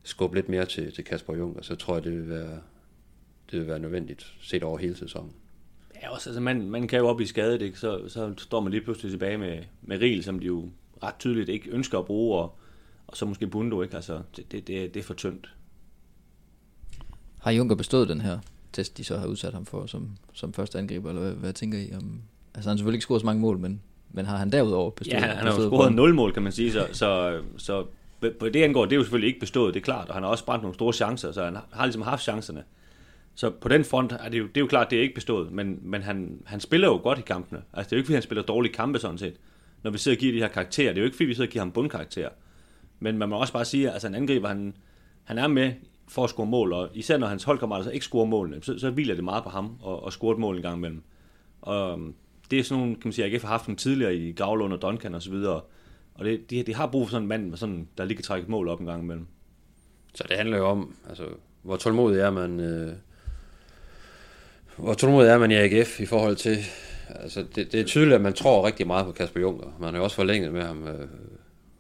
skubbe 0.03 0.37
lidt 0.37 0.49
mere 0.49 0.67
til, 0.67 0.93
til 0.93 1.05
Kasper 1.05 1.37
Juncker, 1.37 1.63
så 1.63 1.77
tror 1.77 1.95
jeg, 1.95 2.05
det 2.05 2.13
vil 2.13 2.29
være, 2.29 2.61
det 3.51 3.61
vil 3.61 3.67
være 3.67 3.79
nødvendigt 3.79 4.35
set 4.41 4.63
over 4.63 4.79
hele 4.79 4.97
sæsonen. 4.97 5.33
Også, 6.15 6.31
altså 6.31 6.41
man, 6.41 6.71
man 6.71 6.89
kan 6.89 6.99
jo 6.99 7.09
op 7.09 7.21
i 7.21 7.27
skadet, 7.27 7.63
ikke? 7.63 7.79
Så, 7.79 8.09
så 8.09 8.35
står 8.39 8.61
man 8.61 8.71
lige 8.71 8.81
pludselig 8.81 9.11
tilbage 9.11 9.39
med, 9.39 9.59
med 9.83 10.01
Riel, 10.01 10.25
som 10.25 10.39
de 10.39 10.47
jo 10.47 10.69
ret 11.03 11.15
tydeligt 11.19 11.49
ikke 11.49 11.71
ønsker 11.71 11.99
at 11.99 12.05
bruge, 12.05 12.39
og, 12.39 12.59
og 13.07 13.17
så 13.17 13.27
måske 13.27 13.47
Bundo, 13.47 13.83
ikke? 13.83 13.97
Altså, 13.97 14.21
det, 14.37 14.53
det, 14.53 14.67
det, 14.67 14.95
det 14.95 15.01
er 15.01 15.05
for 15.05 15.15
tyndt. 15.15 15.55
Har 17.41 17.51
Junker 17.51 17.77
bestået 17.77 18.09
den 18.09 18.21
her 18.21 18.39
test, 18.73 18.99
de 18.99 19.05
så 19.05 19.19
har 19.19 19.27
udsat 19.27 19.55
ham 19.55 19.67
for 19.67 19.87
som, 19.87 20.11
som 20.33 20.53
første 20.53 20.79
angriber, 20.79 21.09
eller 21.09 21.23
hvad, 21.23 21.33
hvad 21.33 21.53
tænker 21.53 21.79
I 21.79 21.95
om? 21.95 22.23
Altså 22.55 22.71
han 22.71 22.75
har 22.75 22.77
selvfølgelig 22.77 22.97
ikke 22.97 23.03
scoret 23.03 23.21
så 23.21 23.27
mange 23.27 23.41
mål, 23.41 23.59
men, 23.59 23.83
men 24.11 24.27
har 24.27 24.37
han 24.37 24.53
derudover 24.53 24.91
bestået? 24.91 25.15
Ja, 25.15 25.27
han, 25.27 25.47
har 25.47 25.55
jo 25.55 25.69
scoret 25.69 25.93
0 25.93 26.15
mål, 26.15 26.33
kan 26.33 26.43
man 26.43 26.53
sige, 26.53 26.73
så, 26.73 26.89
så, 26.93 27.41
så 27.57 27.87
på 28.41 28.49
det 28.49 28.63
angår, 28.63 28.85
det 28.85 28.93
er 28.93 28.97
jo 28.97 29.03
selvfølgelig 29.03 29.29
ikke 29.29 29.41
bestået, 29.41 29.75
det 29.75 29.81
er 29.81 29.85
klart, 29.85 30.09
og 30.09 30.15
han 30.15 30.23
har 30.23 30.31
også 30.31 30.45
brændt 30.45 30.63
nogle 30.63 30.75
store 30.75 30.93
chancer, 30.93 31.33
så 31.33 31.45
han 31.45 31.57
har 31.73 31.85
ligesom 31.85 32.03
haft 32.03 32.23
chancerne. 32.23 32.65
Så 33.35 33.51
på 33.51 33.69
den 33.69 33.85
front 33.85 34.13
er 34.13 34.29
det 34.29 34.39
jo, 34.39 34.47
det 34.47 34.57
er 34.57 34.61
jo 34.61 34.67
klart, 34.67 34.91
det 34.91 34.99
er 34.99 35.03
ikke 35.03 35.15
bestået, 35.15 35.53
men, 35.53 35.79
men 35.83 36.03
han, 36.03 36.43
han 36.47 36.61
spiller 36.61 36.89
jo 36.89 37.01
godt 37.03 37.19
i 37.19 37.23
kampene. 37.23 37.63
Altså 37.73 37.91
det 37.91 37.93
er 37.93 37.97
jo 37.97 38.01
ikke, 38.01 38.07
fordi 38.07 38.15
han 38.15 38.23
spiller 38.23 38.43
dårlige 38.43 38.73
kampe 38.73 38.99
sådan 38.99 39.19
set. 39.19 39.37
Når 39.83 39.91
vi 39.91 39.99
sidder 39.99 40.17
og 40.17 40.21
giver 40.21 40.33
de 40.33 40.39
her 40.39 40.49
karakterer, 40.49 40.93
det 40.93 40.99
er 40.99 41.03
jo 41.03 41.05
ikke, 41.05 41.17
fordi 41.17 41.27
vi 41.27 41.35
sidder 41.35 41.49
og 41.49 41.53
giver 41.53 41.65
ham 41.65 41.73
bundkarakterer. 41.73 42.29
Men 43.01 43.19
man 43.19 43.29
må 43.29 43.37
også 43.37 43.53
bare 43.53 43.65
sige, 43.65 43.87
at 43.89 43.93
altså, 43.93 44.09
en 44.09 44.15
angriber, 44.15 44.49
han, 44.49 44.77
han 45.25 45.39
er 45.39 45.47
med 45.47 45.73
for 46.09 46.25
at 46.25 46.31
score 46.31 46.47
mål, 46.47 46.73
og 46.73 46.89
især 46.95 47.17
når 47.17 47.27
hans 47.27 47.45
holdkammerater 47.45 47.91
ikke 47.91 48.05
scorer 48.05 48.27
målene, 48.27 48.63
så, 48.63 48.79
så 48.79 48.91
hviler 48.91 49.15
det 49.15 49.25
meget 49.25 49.45
på 49.45 49.51
ham 49.51 49.77
og, 49.81 50.05
og 50.05 50.13
score 50.13 50.33
et 50.33 50.39
mål 50.39 50.57
en 50.57 50.63
gang 50.63 50.77
imellem. 50.77 51.03
Og 51.63 51.93
øhm, 51.93 52.15
det 52.51 52.59
er 52.59 52.63
sådan 52.63 52.81
nogle, 52.81 52.95
kan 52.95 53.03
man 53.05 53.13
sige, 53.13 53.31
jeg 53.31 53.41
har 53.41 53.49
haft 53.49 53.67
dem 53.67 53.77
tidligere 53.77 54.17
i 54.17 54.33
Gravlund 54.33 54.73
og 54.73 54.83
Duncan 54.83 55.15
og 55.15 55.23
så 55.23 55.31
videre, 55.31 55.61
og 56.15 56.25
det, 56.25 56.51
de, 56.51 56.63
de 56.63 56.75
har 56.75 56.87
brug 56.87 57.07
for 57.07 57.11
sådan 57.11 57.23
en 57.23 57.29
mand, 57.29 57.49
med 57.49 57.57
sådan, 57.57 57.89
der 57.99 58.05
lige 58.05 58.17
kan 58.17 58.25
trække 58.25 58.43
et 58.43 58.49
mål 58.49 58.69
op 58.69 58.81
en 58.81 58.87
gang 58.87 59.03
imellem. 59.03 59.27
Så 60.15 60.25
det 60.29 60.37
handler 60.37 60.57
jo 60.57 60.67
om, 60.67 60.95
altså, 61.09 61.25
hvor 61.63 61.77
tålmodig 61.77 62.21
er 62.21 62.31
man, 62.31 62.61
øh, 62.61 62.93
hvor 64.77 64.95
tålmodig 64.95 65.29
er 65.29 65.39
man 65.39 65.51
i 65.51 65.55
AGF 65.55 66.01
i 66.01 66.07
forhold 66.07 66.37
til, 66.37 66.57
altså 67.09 67.45
det, 67.55 67.73
det 67.73 67.81
er 67.81 67.85
tydeligt, 67.85 68.15
at 68.15 68.21
man 68.21 68.33
tror 68.33 68.67
rigtig 68.67 68.87
meget 68.87 69.07
på 69.07 69.13
Kasper 69.13 69.41
Juncker. 69.41 69.77
Man 69.81 69.91
har 69.91 69.99
jo 69.99 70.05
også 70.05 70.17
forlænget 70.17 70.53
med 70.53 70.63
ham, 70.63 70.89
øh, 70.89 71.09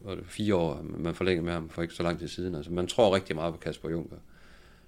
var 0.00 0.14
det 0.14 0.24
fire 0.26 0.54
år, 0.54 0.84
man 0.98 1.14
forlængede 1.14 1.44
med 1.44 1.52
ham 1.52 1.68
for 1.68 1.82
ikke 1.82 1.94
så 1.94 2.02
lang 2.02 2.18
tid 2.18 2.28
siden. 2.28 2.54
Altså 2.54 2.72
man 2.72 2.86
tror 2.86 3.14
rigtig 3.14 3.36
meget 3.36 3.54
på 3.54 3.60
Kasper 3.60 3.90
Juncker. 3.90 4.16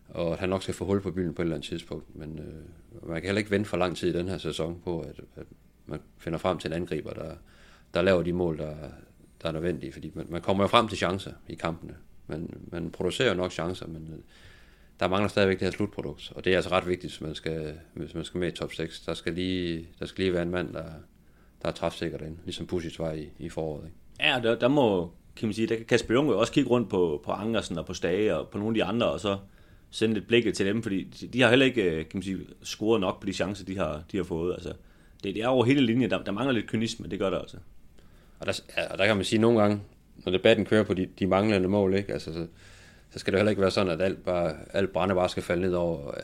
og 0.09 0.33
at 0.33 0.39
han 0.39 0.49
nok 0.49 0.63
skal 0.63 0.75
få 0.75 0.85
hul 0.85 1.01
på 1.01 1.11
byen 1.11 1.35
på 1.35 1.43
et 1.43 1.45
eller 1.45 1.57
andet 1.57 1.69
tidspunkt. 1.69 2.17
Men 2.17 2.39
øh, 2.39 3.09
man 3.09 3.17
kan 3.17 3.25
heller 3.25 3.39
ikke 3.39 3.51
vente 3.51 3.69
for 3.69 3.77
lang 3.77 3.97
tid 3.97 4.15
i 4.15 4.19
den 4.19 4.29
her 4.29 4.39
sæson 4.39 4.81
på, 4.85 5.01
at, 5.01 5.21
at 5.37 5.47
man 5.87 6.01
finder 6.19 6.39
frem 6.39 6.59
til 6.59 6.69
en 6.69 6.75
angriber, 6.75 7.13
der, 7.13 7.35
der 7.95 8.03
laver 8.03 8.23
de 8.23 8.33
mål, 8.33 8.59
der, 8.59 8.75
der 9.43 9.49
er 9.49 9.53
nødvendige. 9.53 9.93
Fordi 9.93 10.13
man, 10.15 10.27
man 10.29 10.43
kommer 10.43 10.65
jo 10.65 10.69
frem 10.69 10.89
til 10.89 10.99
chancer 10.99 11.33
i 11.49 11.55
kampene. 11.55 11.95
Man, 12.27 12.51
man 12.73 12.91
producerer 12.91 13.35
nok 13.35 13.53
chancer, 13.53 13.87
men 13.87 14.09
øh, 14.13 14.19
der 15.01 15.09
mangler 15.09 15.29
stadigvæk 15.29 15.61
det 15.61 15.67
her 15.67 15.73
slutprodukt. 15.73 16.33
Og 16.35 16.45
det 16.45 16.53
er 16.53 16.57
altså 16.57 16.71
ret 16.71 16.89
vigtigt, 16.89 17.13
hvis 17.13 17.21
man 17.21 17.35
skal, 17.35 17.75
hvis 17.95 18.15
man 18.15 18.25
skal 18.25 18.41
med 18.41 18.49
i 18.49 18.57
top 18.57 18.73
6. 18.73 19.01
Der 19.01 19.15
skal 19.15 19.33
lige, 19.33 19.89
der 19.99 20.07
skal 20.07 20.25
lige 20.25 20.33
være 20.33 20.43
en 20.43 20.51
mand, 20.51 20.73
der, 20.73 20.85
der 21.63 21.69
er 21.69 21.73
træfsikker 21.73 22.19
derinde, 22.19 22.39
ligesom 22.45 22.67
Pusic 22.67 22.99
var 22.99 23.13
i, 23.13 23.29
i 23.39 23.49
foråret. 23.49 23.85
Ikke? 23.85 24.31
Ja, 24.31 24.41
der, 24.43 24.59
der 24.59 24.69
må, 24.69 25.11
kan 25.37 25.49
man 25.49 25.55
sige, 25.55 25.67
der 25.67 25.77
kan 25.77 25.85
Kasper 25.85 26.15
Junge 26.15 26.35
også 26.35 26.53
kigge 26.53 26.71
rundt 26.71 26.91
på, 26.91 27.23
på 27.25 27.33
Angersen 27.33 27.79
og 27.79 27.87
på 27.87 27.95
Stage 27.95 28.37
og 28.37 28.49
på 28.49 28.59
nogle 28.59 28.71
af 28.71 28.75
de 28.75 28.85
andre, 28.85 29.11
og 29.11 29.21
så 29.21 29.39
sende 29.91 30.15
lidt 30.15 30.27
blikket 30.27 30.55
til 30.55 30.67
dem, 30.67 30.83
fordi 30.83 31.05
de 31.05 31.43
har 31.43 31.49
heller 31.49 31.67
ikke, 31.67 31.83
øh, 31.83 31.97
kan 31.97 32.11
man 32.15 32.23
sige, 32.23 32.39
scoret 32.63 33.01
nok 33.01 33.21
på 33.21 33.27
de 33.27 33.33
chancer, 33.33 33.65
de 33.65 33.77
har, 33.79 34.03
de 34.13 34.17
har 34.17 34.25
fået. 34.25 34.55
Altså, 34.55 34.73
det, 35.25 35.35
det 35.35 35.43
er 35.43 35.49
over 35.49 35.65
hele 35.65 35.81
linjen, 35.81 36.11
der, 36.11 36.23
der 36.23 36.33
mangler 36.33 36.53
lidt 36.53 36.67
kynisme, 36.67 37.09
det 37.09 37.19
gør 37.19 37.31
der 37.31 37.39
altså. 37.39 37.57
Og 38.39 38.47
der, 38.47 38.61
ja, 38.77 38.97
der 38.97 39.07
kan 39.07 39.17
man 39.17 39.25
sige 39.25 39.41
nogle 39.41 39.61
gange, 39.61 39.81
når 40.25 40.33
debatten 40.33 40.67
kører 40.67 40.85
på 40.85 40.95
de, 40.95 41.09
de 41.19 41.27
manglende 41.27 41.69
mål, 41.69 41.95
ikke? 41.95 42.13
Altså, 42.13 42.33
så, 42.33 42.47
så 43.11 43.19
skal 43.19 43.33
det 43.33 43.39
heller 43.39 43.51
ikke 43.51 43.63
være 43.63 43.71
sådan, 43.71 43.93
at 43.93 44.03
alt, 44.03 44.25
bare, 44.25 44.57
alt 44.73 44.93
brænde 44.93 45.15
bare 45.15 45.29
skal 45.29 45.43
falde 45.43 45.63
ned 45.63 45.75
over 45.75 46.15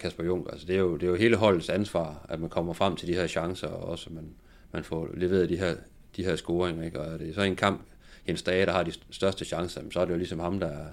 Kasper 0.00 0.24
Jung. 0.24 0.46
Altså, 0.52 0.66
det, 0.66 0.74
er 0.74 0.80
jo, 0.80 0.94
det 0.94 1.02
er 1.02 1.10
jo 1.10 1.16
hele 1.16 1.36
holdets 1.36 1.68
ansvar, 1.68 2.26
at 2.28 2.40
man 2.40 2.50
kommer 2.50 2.72
frem 2.72 2.96
til 2.96 3.08
de 3.08 3.14
her 3.14 3.26
chancer, 3.26 3.68
og 3.68 3.88
også 3.88 4.06
at 4.06 4.14
man, 4.14 4.34
man 4.72 4.84
får 4.84 5.08
leveret 5.14 5.48
de 5.48 5.56
her, 5.56 5.74
de 6.16 6.24
her 6.24 6.36
scoringer. 6.36 6.84
Ikke? 6.84 7.00
Og 7.00 7.18
det 7.18 7.28
er 7.28 7.34
så 7.34 7.42
en 7.42 7.56
kamp, 7.56 7.80
Jens 8.28 8.42
Dage, 8.42 8.66
der 8.66 8.72
har 8.72 8.82
de 8.82 8.92
største 9.10 9.44
chancer, 9.44 9.82
så 9.90 10.00
er 10.00 10.04
det 10.04 10.12
jo 10.12 10.18
ligesom 10.18 10.38
ham, 10.38 10.60
der 10.60 10.66
er, 10.66 10.86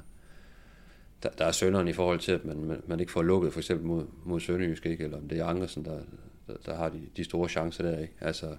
der, 1.23 1.29
der 1.29 1.45
er 1.45 1.51
sønderen 1.51 1.87
i 1.87 1.93
forhold 1.93 2.19
til, 2.19 2.31
at 2.31 2.45
man, 2.45 2.65
man, 2.65 2.81
man 2.87 2.99
ikke 2.99 3.11
får 3.11 3.21
lukket 3.21 3.53
for 3.53 3.59
eksempel 3.59 3.87
mod, 3.87 4.05
mod 4.23 4.39
Sønderjysk, 4.39 4.85
ikke? 4.85 5.03
eller 5.03 5.17
om 5.17 5.27
det 5.27 5.39
er 5.39 5.45
Andersen, 5.45 5.85
der, 5.85 5.99
der, 6.47 6.53
der 6.65 6.75
har 6.75 6.89
de, 6.89 7.01
de 7.17 7.23
store 7.23 7.49
chancer 7.49 7.83
der. 7.83 7.99
Ikke? 7.99 8.13
Altså, 8.21 8.55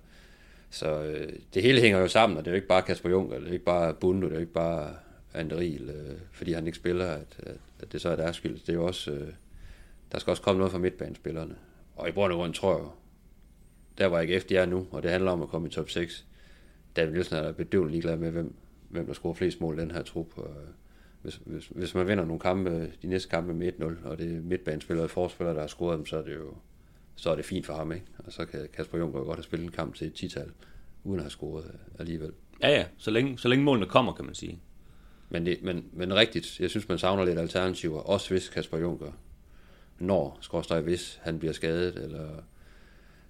så 0.71 1.03
øh, 1.03 1.33
det 1.55 1.63
hele 1.63 1.81
hænger 1.81 1.99
jo 1.99 2.09
sammen, 2.09 2.39
og 2.39 2.45
det 2.45 2.51
er 2.51 2.53
jo 2.53 2.57
ikke 2.57 2.69
bare 2.69 2.83
Kasper 2.83 3.11
Jung, 3.11 3.31
det 3.31 3.49
er 3.49 3.53
ikke 3.53 3.65
bare 3.65 3.95
Bundu, 3.95 4.27
det 4.27 4.33
er 4.33 4.37
jo 4.37 4.41
ikke 4.41 4.53
bare 4.53 4.95
Andril, 5.35 5.91
øh, 5.91 6.19
fordi 6.33 6.53
han 6.53 6.67
ikke 6.67 6.79
spiller, 6.79 7.07
at, 7.07 7.37
at, 7.39 7.57
at 7.81 7.93
det 7.93 8.01
så 8.01 8.09
er 8.09 8.17
deres 8.17 8.37
skyld. 8.37 8.55
Det 8.61 8.69
er 8.69 8.73
jo 8.73 8.87
også, 8.87 9.11
øh, 9.11 9.33
der 10.13 10.19
skal 10.19 10.31
også 10.31 10.43
komme 10.43 10.59
noget 10.59 10.73
fra 10.73 10.79
midtbanespillerne. 10.79 11.57
Og 11.97 12.09
i 12.09 12.13
bund 12.13 12.33
og 12.33 12.39
grund 12.39 12.55
tror 12.55 12.79
jeg 12.79 12.87
der 13.99 14.07
var 14.07 14.21
ikke 14.21 14.35
efter 14.35 14.61
jer 14.61 14.67
nu, 14.67 14.87
og 14.91 15.03
det 15.03 15.11
handler 15.11 15.31
om 15.31 15.43
at 15.43 15.49
komme 15.49 15.69
i 15.69 15.71
top 15.71 15.91
6, 15.91 16.27
David 16.97 17.13
Nielsen 17.13 17.37
er 17.37 17.53
bedøvende 17.53 17.91
ligeglad 17.91 18.17
med, 18.17 18.31
hvem, 18.31 18.55
hvem 18.89 19.07
der 19.07 19.13
scorer 19.13 19.35
flest 19.35 19.61
mål 19.61 19.79
i 19.79 19.81
den 19.81 19.91
her 19.91 20.03
trup. 20.03 20.39
Og, 20.39 20.51
øh, 20.51 20.69
hvis, 21.23 21.41
hvis, 21.45 21.67
hvis 21.67 21.95
man 21.95 22.09
vinder 22.09 22.25
nogle 22.25 22.41
kampe, 22.41 22.93
de 23.03 23.07
næste 23.07 23.29
kampe 23.29 23.55
med 23.55 23.73
1-0, 23.73 24.09
og 24.09 24.19
det 24.19 24.37
er 24.37 24.41
midtbanespillere 24.41 25.07
og 25.07 25.11
forspillere, 25.11 25.55
der 25.55 25.61
har 25.61 25.69
scoret 25.69 25.99
dem, 25.99 26.07
så 26.07 26.17
er 26.17 26.23
det 26.23 26.35
jo 26.35 26.55
så 27.19 27.31
er 27.31 27.37
det 27.37 27.45
fint 27.45 27.67
for 27.67 27.75
ham, 27.75 27.93
ikke? 27.93 28.07
Og 28.19 28.33
så 28.33 28.45
kan 28.45 28.69
Kasper 28.73 28.99
Juncker 28.99 29.21
godt 29.21 29.37
have 29.37 29.45
spillet 29.45 29.67
en 29.67 29.73
kamp 29.73 29.95
til 29.95 30.07
et 30.07 30.15
tital, 30.15 30.51
uden 31.05 31.19
at 31.19 31.25
have 31.25 31.31
scoret 31.31 31.65
øh, 31.65 31.81
alligevel. 31.99 32.33
Ja, 32.63 32.69
ja, 32.69 32.85
så 32.99 33.11
længe, 33.11 33.39
så 33.39 33.49
længe 33.49 33.65
målene 33.65 33.87
kommer, 33.87 34.13
kan 34.13 34.25
man 34.25 34.35
sige. 34.35 34.59
Men, 35.31 35.47
det, 35.47 35.59
men, 35.63 35.85
men 35.93 36.15
rigtigt, 36.15 36.61
jeg 36.61 36.71
synes, 36.71 36.89
man 36.89 36.99
savner 36.99 37.25
lidt 37.25 37.39
alternativer, 37.39 38.01
også 38.01 38.31
hvis 38.31 38.49
Kasper 38.49 38.79
Juncker, 38.79 39.13
når, 39.99 40.39
skorstræk 40.41 40.83
hvis 40.83 41.19
han 41.23 41.39
bliver 41.39 41.53
skadet, 41.53 41.97
eller, 41.97 42.29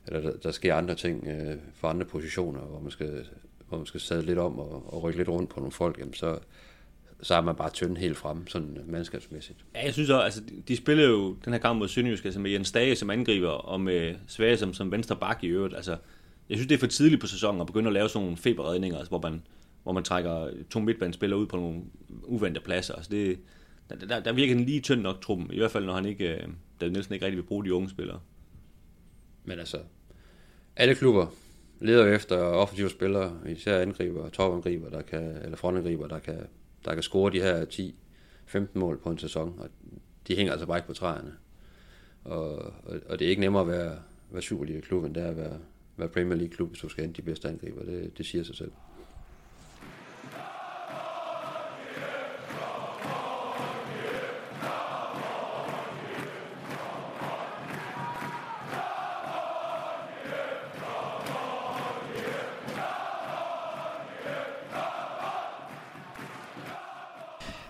eller 0.07 0.21
der, 0.21 0.37
der 0.37 0.50
sker 0.50 0.75
andre 0.75 0.95
ting 0.95 1.26
øh, 1.26 1.57
for 1.75 1.88
andre 1.88 2.07
positioner, 2.07 2.61
hvor 2.61 2.81
man 2.81 2.90
skal, 2.90 3.26
hvor 3.69 3.76
man 3.76 3.87
skal 3.87 4.00
sadle 4.00 4.26
lidt 4.26 4.38
om 4.38 4.59
og, 4.59 4.95
og 4.95 5.02
rykke 5.02 5.19
lidt 5.19 5.28
rundt 5.28 5.50
på 5.50 5.61
nogle 5.61 5.73
folk, 5.73 5.99
jamen 5.99 6.14
så, 6.14 6.38
så 7.23 7.35
er 7.35 7.40
man 7.40 7.57
bare 7.57 7.71
tynd 7.71 7.97
helt 7.97 8.17
frem, 8.17 8.47
sådan 8.47 8.78
øh, 8.81 8.93
mandskabsmæssigt. 8.93 9.64
Ja, 9.75 9.85
jeg 9.85 9.93
synes 9.93 10.11
også, 10.11 10.25
altså, 10.25 10.43
de 10.69 10.76
spillede 10.76 11.09
jo 11.09 11.37
den 11.45 11.52
her 11.52 11.61
kamp 11.61 11.78
mod 11.78 11.88
Sønderjysk, 11.88 12.25
altså 12.25 12.40
med 12.40 12.50
Jens 12.50 12.73
Dage 12.73 12.97
som 12.97 13.11
angriber, 13.11 13.49
og 13.49 13.81
med 13.81 14.14
Svage 14.26 14.57
som, 14.57 14.75
som 14.75 14.93
venstre 14.93 15.17
bak 15.17 15.45
i 15.45 15.47
øvrigt. 15.47 15.76
Altså, 15.76 15.97
jeg 16.49 16.57
synes, 16.57 16.69
det 16.69 16.75
er 16.75 16.78
for 16.78 16.87
tidligt 16.87 17.21
på 17.21 17.26
sæsonen 17.26 17.61
at 17.61 17.67
begynde 17.67 17.87
at 17.87 17.93
lave 17.93 18.09
sådan 18.09 18.25
nogle 18.25 18.37
feberredninger, 18.37 18.99
altså, 18.99 19.11
hvor 19.11 19.21
man, 19.21 19.43
hvor 19.88 19.92
man 19.92 20.04
trækker 20.04 20.50
to 20.71 20.80
midtbanespillere 20.80 21.40
ud 21.40 21.47
på 21.47 21.57
nogle 21.57 21.83
uventede 22.23 22.64
pladser. 22.64 22.95
Altså, 22.95 23.11
det, 23.11 23.38
der, 23.90 23.97
der, 23.97 24.21
der 24.21 24.33
virker 24.33 24.54
den 24.54 24.64
lige 24.64 24.80
tynd 24.80 25.00
nok, 25.00 25.21
truppen, 25.21 25.50
i 25.52 25.59
hvert 25.59 25.71
fald 25.71 25.85
når 25.85 25.95
han 25.95 26.07
ikke, 26.07 26.35
øh, 26.35 26.49
da 26.80 26.88
Nielsen 26.88 27.14
ikke 27.14 27.26
rigtig 27.26 27.37
vil 27.37 27.47
bruge 27.47 27.64
de 27.64 27.75
unge 27.75 27.88
spillere. 27.88 28.21
Men 29.45 29.59
altså, 29.59 29.78
alle 30.76 30.95
klubber 30.95 31.26
leder 31.80 32.07
efter 32.14 32.37
offensive 32.37 32.90
spillere, 32.90 33.37
især 33.49 33.80
angriber, 33.80 34.28
topangriber, 34.28 34.90
der 34.90 35.02
kan, 35.02 35.37
eller 35.45 35.57
frontangriber, 35.57 36.07
der 36.07 36.18
kan 36.18 36.47
der 36.85 36.95
kan 36.95 37.02
score 37.02 37.33
de 37.33 37.40
her 37.40 37.64
10-15 38.54 38.66
mål 38.75 38.99
på 38.99 39.11
en 39.11 39.18
sæson, 39.18 39.54
og 39.59 39.68
de 40.28 40.37
hænger 40.37 40.52
altså 40.52 40.66
bare 40.66 40.78
ikke 40.78 40.88
på 40.88 40.95
træerne. 40.95 41.33
Og, 42.25 42.54
og, 42.59 43.00
og 43.09 43.18
det 43.18 43.25
er 43.25 43.30
ikke 43.30 43.40
nemmere 43.40 43.62
at 43.62 43.68
være, 43.68 43.99
være 44.30 44.42
Superliga-klub, 44.42 45.04
end 45.04 45.14
det 45.14 45.23
er 45.23 45.28
at 45.28 45.37
være, 45.37 45.59
være 45.97 46.09
Premier 46.09 46.37
League-klub, 46.37 46.68
hvis 46.68 46.80
du 46.80 46.88
skal 46.88 47.04
hente 47.04 47.16
de 47.16 47.26
bedste 47.26 47.49
angriber. 47.49 47.85
Det, 47.85 48.18
det 48.18 48.26
siger 48.26 48.45
sig 48.45 48.57
selv. 48.57 48.73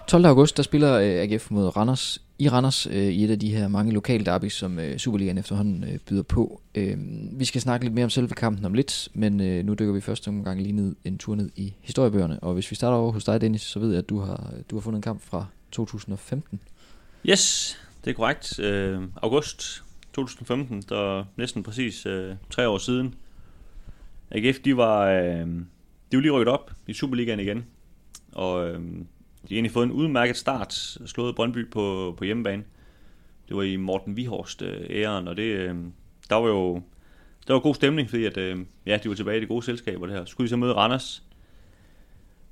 12. 0.09 0.25
august, 0.25 0.57
der 0.57 0.63
spiller 0.63 0.99
øh, 0.99 1.05
AGF 1.05 1.51
mod 1.51 1.77
Randers 1.77 2.23
i 2.39 2.49
Randers 2.49 2.87
øh, 2.87 2.95
i 2.95 3.25
et 3.25 3.31
af 3.31 3.39
de 3.39 3.55
her 3.55 3.69
mange 3.69 3.93
lokale 3.93 4.25
derbys, 4.25 4.53
som 4.53 4.79
øh, 4.79 4.99
Superligaen 4.99 5.39
efterhånden 5.39 5.85
øh, 5.85 5.99
byder 5.99 6.23
på. 6.23 6.61
Øh, 6.75 6.97
vi 7.33 7.45
skal 7.45 7.61
snakke 7.61 7.87
lidt 7.87 7.95
mere 7.95 8.05
om 8.05 8.11
selve 8.11 8.29
kampen 8.29 8.65
om 8.65 8.75
lidt, 8.75 9.09
men 9.15 9.41
øh, 9.41 9.65
nu 9.65 9.75
dykker 9.75 9.95
vi 9.95 10.01
første 10.01 10.29
omgang 10.29 10.63
lige 10.63 10.73
ned 10.73 10.97
en 11.05 11.19
tur 11.19 11.35
ned 11.35 11.51
i 11.57 11.75
historiebøgerne. 11.81 12.41
Og 12.41 12.55
hvis 12.55 12.71
vi 12.71 12.77
starter 12.77 12.97
over 12.97 13.13
hos 13.13 13.25
dig, 13.25 13.41
Dennis, 13.41 13.63
så 13.63 13.79
ved 13.79 13.91
jeg, 13.91 13.99
at 13.99 14.09
du 14.09 14.21
har, 14.21 14.53
du 14.71 14.77
har 14.77 14.81
fundet 14.81 14.99
en 14.99 15.03
kamp 15.03 15.23
fra 15.23 15.47
2015. 15.73 16.61
Yes, 17.27 17.77
det 18.05 18.11
er 18.11 18.15
korrekt. 18.15 18.59
Øh, 18.59 19.03
august 19.23 19.85
2015, 20.13 20.83
der 20.89 21.25
næsten 21.37 21.63
præcis 21.63 22.07
øh, 22.07 22.35
tre 22.51 22.69
år 22.69 22.79
siden. 22.79 23.15
AGF, 24.31 24.59
de 24.65 24.77
var, 24.77 25.07
øh, 25.07 25.47
de 26.13 26.17
var 26.17 26.21
lige 26.21 26.33
rykket 26.33 26.53
op 26.55 26.73
i 26.87 26.93
Superligaen 26.93 27.41
igen. 27.41 27.65
Og 28.33 28.69
øh, 28.69 28.81
de 29.43 29.49
har 29.49 29.57
egentlig 29.57 29.73
fået 29.73 29.87
en 29.87 29.93
udmærket 29.93 30.37
start, 30.37 30.73
slået 31.07 31.35
Brøndby 31.35 31.71
på, 31.71 32.15
på 32.19 32.25
hjemmebane. 32.25 32.65
Det 33.49 33.57
var 33.57 33.63
i 33.63 33.77
Morten 33.77 34.17
Vihorst 34.17 34.63
øh, 34.63 34.87
æren, 34.91 35.29
og 35.29 35.37
det, 35.37 35.43
øh, 35.43 35.75
der 36.31 36.37
var 36.37 36.49
jo 36.49 36.83
der 37.49 37.55
var 37.55 37.61
god 37.61 37.75
stemning, 37.75 38.11
fordi 38.11 38.25
at, 38.25 38.37
øh, 38.37 38.59
ja, 38.87 38.99
de 39.03 39.09
var 39.09 39.15
tilbage 39.15 39.37
i 39.37 39.41
det 39.41 39.49
gode 39.49 39.63
selskab, 39.63 40.03
og 40.03 40.09
det 40.09 40.17
her. 40.17 40.25
Så 40.25 40.31
skulle 40.31 40.45
de 40.45 40.51
så 40.51 40.57
møde 40.57 40.73
Randers. 40.73 41.23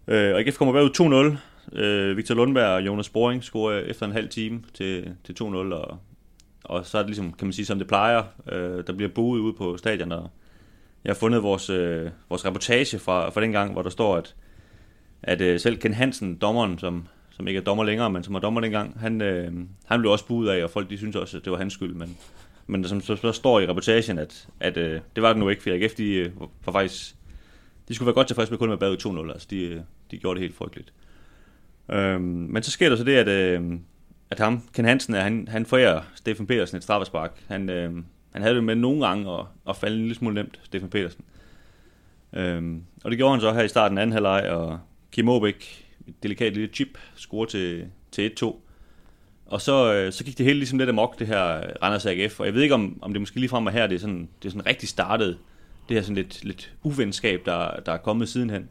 Øh, 0.09 0.35
og 0.35 0.41
IKF 0.41 0.59
kommer 0.59 0.75
bagud 0.75 1.39
2-0. 1.73 1.79
Øh, 1.79 2.17
Victor 2.17 2.35
Lundberg 2.35 2.67
og 2.67 2.87
Jonas 2.87 3.09
Boring 3.09 3.45
scorer 3.45 3.79
efter 3.81 4.07
en 4.07 4.13
halv 4.13 4.29
time 4.29 4.63
til, 4.75 5.15
til 5.25 5.37
2-0, 5.43 5.45
og, 5.45 5.99
og 6.65 6.87
så 6.87 6.99
er 6.99 7.03
det 7.03 7.09
ligesom, 7.09 7.33
kan 7.33 7.47
man 7.47 7.53
sige, 7.53 7.67
som 7.67 7.79
det 7.79 7.89
plejer. 7.89 8.23
Øh, 8.53 8.87
der 8.87 8.93
bliver 8.93 9.11
buet 9.15 9.41
ude 9.41 9.53
på 9.53 9.77
stadion, 9.77 10.13
og 10.13 10.31
jeg 11.05 11.11
har 11.11 11.19
fundet 11.19 11.43
vores, 11.43 11.71
øh, 11.71 12.11
vores 12.29 12.47
reportage 12.47 12.99
fra, 12.99 13.31
fra 13.31 13.41
den 13.41 13.53
gang, 13.53 13.73
hvor 13.73 13.83
der 13.83 13.91
står, 13.91 14.17
at 14.17 14.35
at 15.27 15.41
øh, 15.41 15.61
selv 15.61 15.77
Ken 15.77 15.95
Hansen, 15.95 16.35
dommeren, 16.35 16.79
som, 16.79 17.09
som 17.31 17.49
ikke 17.49 17.59
er 17.59 17.65
dommer 17.65 17.85
længere, 17.85 18.11
men 18.11 18.23
som 18.23 18.35
var 18.35 18.41
dommer 18.41 18.61
dengang, 18.61 18.97
han, 19.01 19.21
øh, 19.21 19.53
han 19.85 20.01
blev 20.01 20.13
også 20.13 20.27
buet 20.27 20.49
af, 20.49 20.65
og 20.65 20.71
folk 20.71 20.91
de 20.91 20.99
synes 20.99 21.17
også, 21.17 21.37
at 21.37 21.45
det 21.45 21.53
var 21.53 21.59
hans 21.59 21.73
skyld. 21.73 21.95
Men, 21.95 22.17
men 22.67 22.85
som 22.85 23.01
så, 23.01 23.17
så 23.17 23.33
står 23.33 23.61
i 23.61 23.67
reportagen, 23.67 24.19
at, 24.19 24.49
at 24.61 24.77
øh, 24.77 25.01
det 25.15 25.23
var 25.23 25.29
det 25.29 25.39
nu 25.39 25.49
ikke, 25.49 25.63
for 25.63 25.71
AGF 25.71 25.95
de, 25.95 26.15
øh, 26.15 26.31
var 26.67 26.73
faktisk, 26.73 27.17
de 27.89 27.95
skulle 27.95 28.07
være 28.07 28.15
godt 28.15 28.27
tilfredse 28.27 28.53
med 28.53 28.59
kun 28.59 28.69
med 28.69 28.77
bad 28.77 29.07
2-0, 29.07 29.33
altså 29.33 29.47
de, 29.51 29.61
øh, 29.61 29.81
de 30.11 30.19
gjorde 30.19 30.35
det 30.35 30.43
helt 30.43 30.57
frygteligt. 30.57 30.93
Øh, 31.91 32.21
men 32.21 32.63
så 32.63 32.71
sker 32.71 32.89
der 32.89 32.97
så 32.97 33.05
det, 33.05 33.17
at, 33.17 33.29
øh, 33.29 33.79
at 34.31 34.39
ham, 34.39 34.63
Ken 34.75 34.85
Hansen, 34.85 35.15
han, 35.15 35.49
han 35.49 35.67
forærer 35.67 36.01
Stefan 36.15 36.47
Petersen 36.47 36.77
et 36.77 36.83
straffespark. 36.83 37.45
Han, 37.49 37.71
øh, 37.71 37.95
han 38.33 38.43
havde 38.43 38.55
det 38.55 38.65
med 38.65 38.75
nogle 38.75 39.07
gange 39.07 39.33
at, 39.33 39.45
at 39.69 39.77
falde 39.77 39.97
en 39.97 40.03
lille 40.03 40.15
smule 40.15 40.35
nemt, 40.35 40.61
Stefan 40.63 40.91
Petersen. 40.91 41.25
Øhm, 42.33 42.83
og 43.05 43.11
det 43.11 43.19
gjorde 43.19 43.33
han 43.33 43.41
så 43.41 43.53
her 43.53 43.63
i 43.63 43.69
starten 43.69 43.99
af 43.99 44.03
anden 44.03 44.13
halvleg, 44.13 44.51
og 44.51 44.79
Kim 45.13 45.29
Aabæk, 45.29 45.87
et 46.09 46.23
delikat 46.23 46.53
lille 46.53 46.75
chip, 46.75 46.99
scorer 47.15 47.47
til, 47.47 47.87
til 48.11 48.33
1-2. 48.43 48.57
Og 49.47 49.61
så, 49.61 49.95
øh, 49.95 50.13
så 50.13 50.25
gik 50.25 50.39
det 50.39 50.47
hele 50.47 50.59
ligesom 50.59 50.79
lidt 50.79 50.91
amok, 50.91 51.19
det 51.19 51.27
her 51.27 51.61
Randers 51.83 52.07
AGF. 52.07 52.41
Og 52.41 52.47
jeg 52.47 52.55
ved 52.55 52.63
ikke, 52.63 52.75
om, 52.75 52.99
om 53.03 53.13
det 53.13 53.23
måske 53.23 53.41
lige 53.41 53.49
frem 53.49 53.67
her, 53.67 53.87
det 53.87 53.95
er 53.95 54.01
sådan, 54.01 54.29
det 54.43 54.49
er 54.49 54.51
sådan 54.51 54.67
rigtig 54.67 54.89
startet. 54.89 55.39
Det 55.89 55.97
her 55.97 56.03
sådan 56.03 56.17
lidt, 56.17 56.45
lidt 56.45 56.73
uvenskab, 56.83 57.43
der, 57.45 57.81
der 57.87 57.93
er 57.93 57.97
kommet 57.97 58.29
sidenhen. 58.29 58.69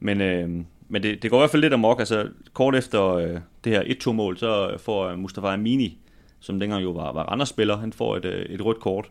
Men, 0.00 0.20
øh, 0.20 0.48
men 0.88 1.02
det, 1.02 1.22
det 1.22 1.30
går 1.30 1.38
i 1.38 1.40
hvert 1.40 1.50
fald 1.50 1.62
lidt 1.62 1.72
amok. 1.72 1.98
Altså, 1.98 2.28
kort 2.52 2.74
efter 2.74 3.14
øh, 3.14 3.38
det 3.64 3.72
her 3.72 3.82
1-2-mål, 3.82 4.38
så 4.38 4.76
får 4.78 5.16
Mustafa 5.16 5.46
Amini, 5.46 5.98
som 6.40 6.60
dengang 6.60 6.82
jo 6.82 6.90
var, 6.90 7.12
var 7.12 7.22
Randers-spiller, 7.22 7.76
han 7.76 7.92
får 7.92 8.16
et, 8.16 8.24
øh, 8.24 8.42
et 8.44 8.64
rødt 8.64 8.80
kort 8.80 9.10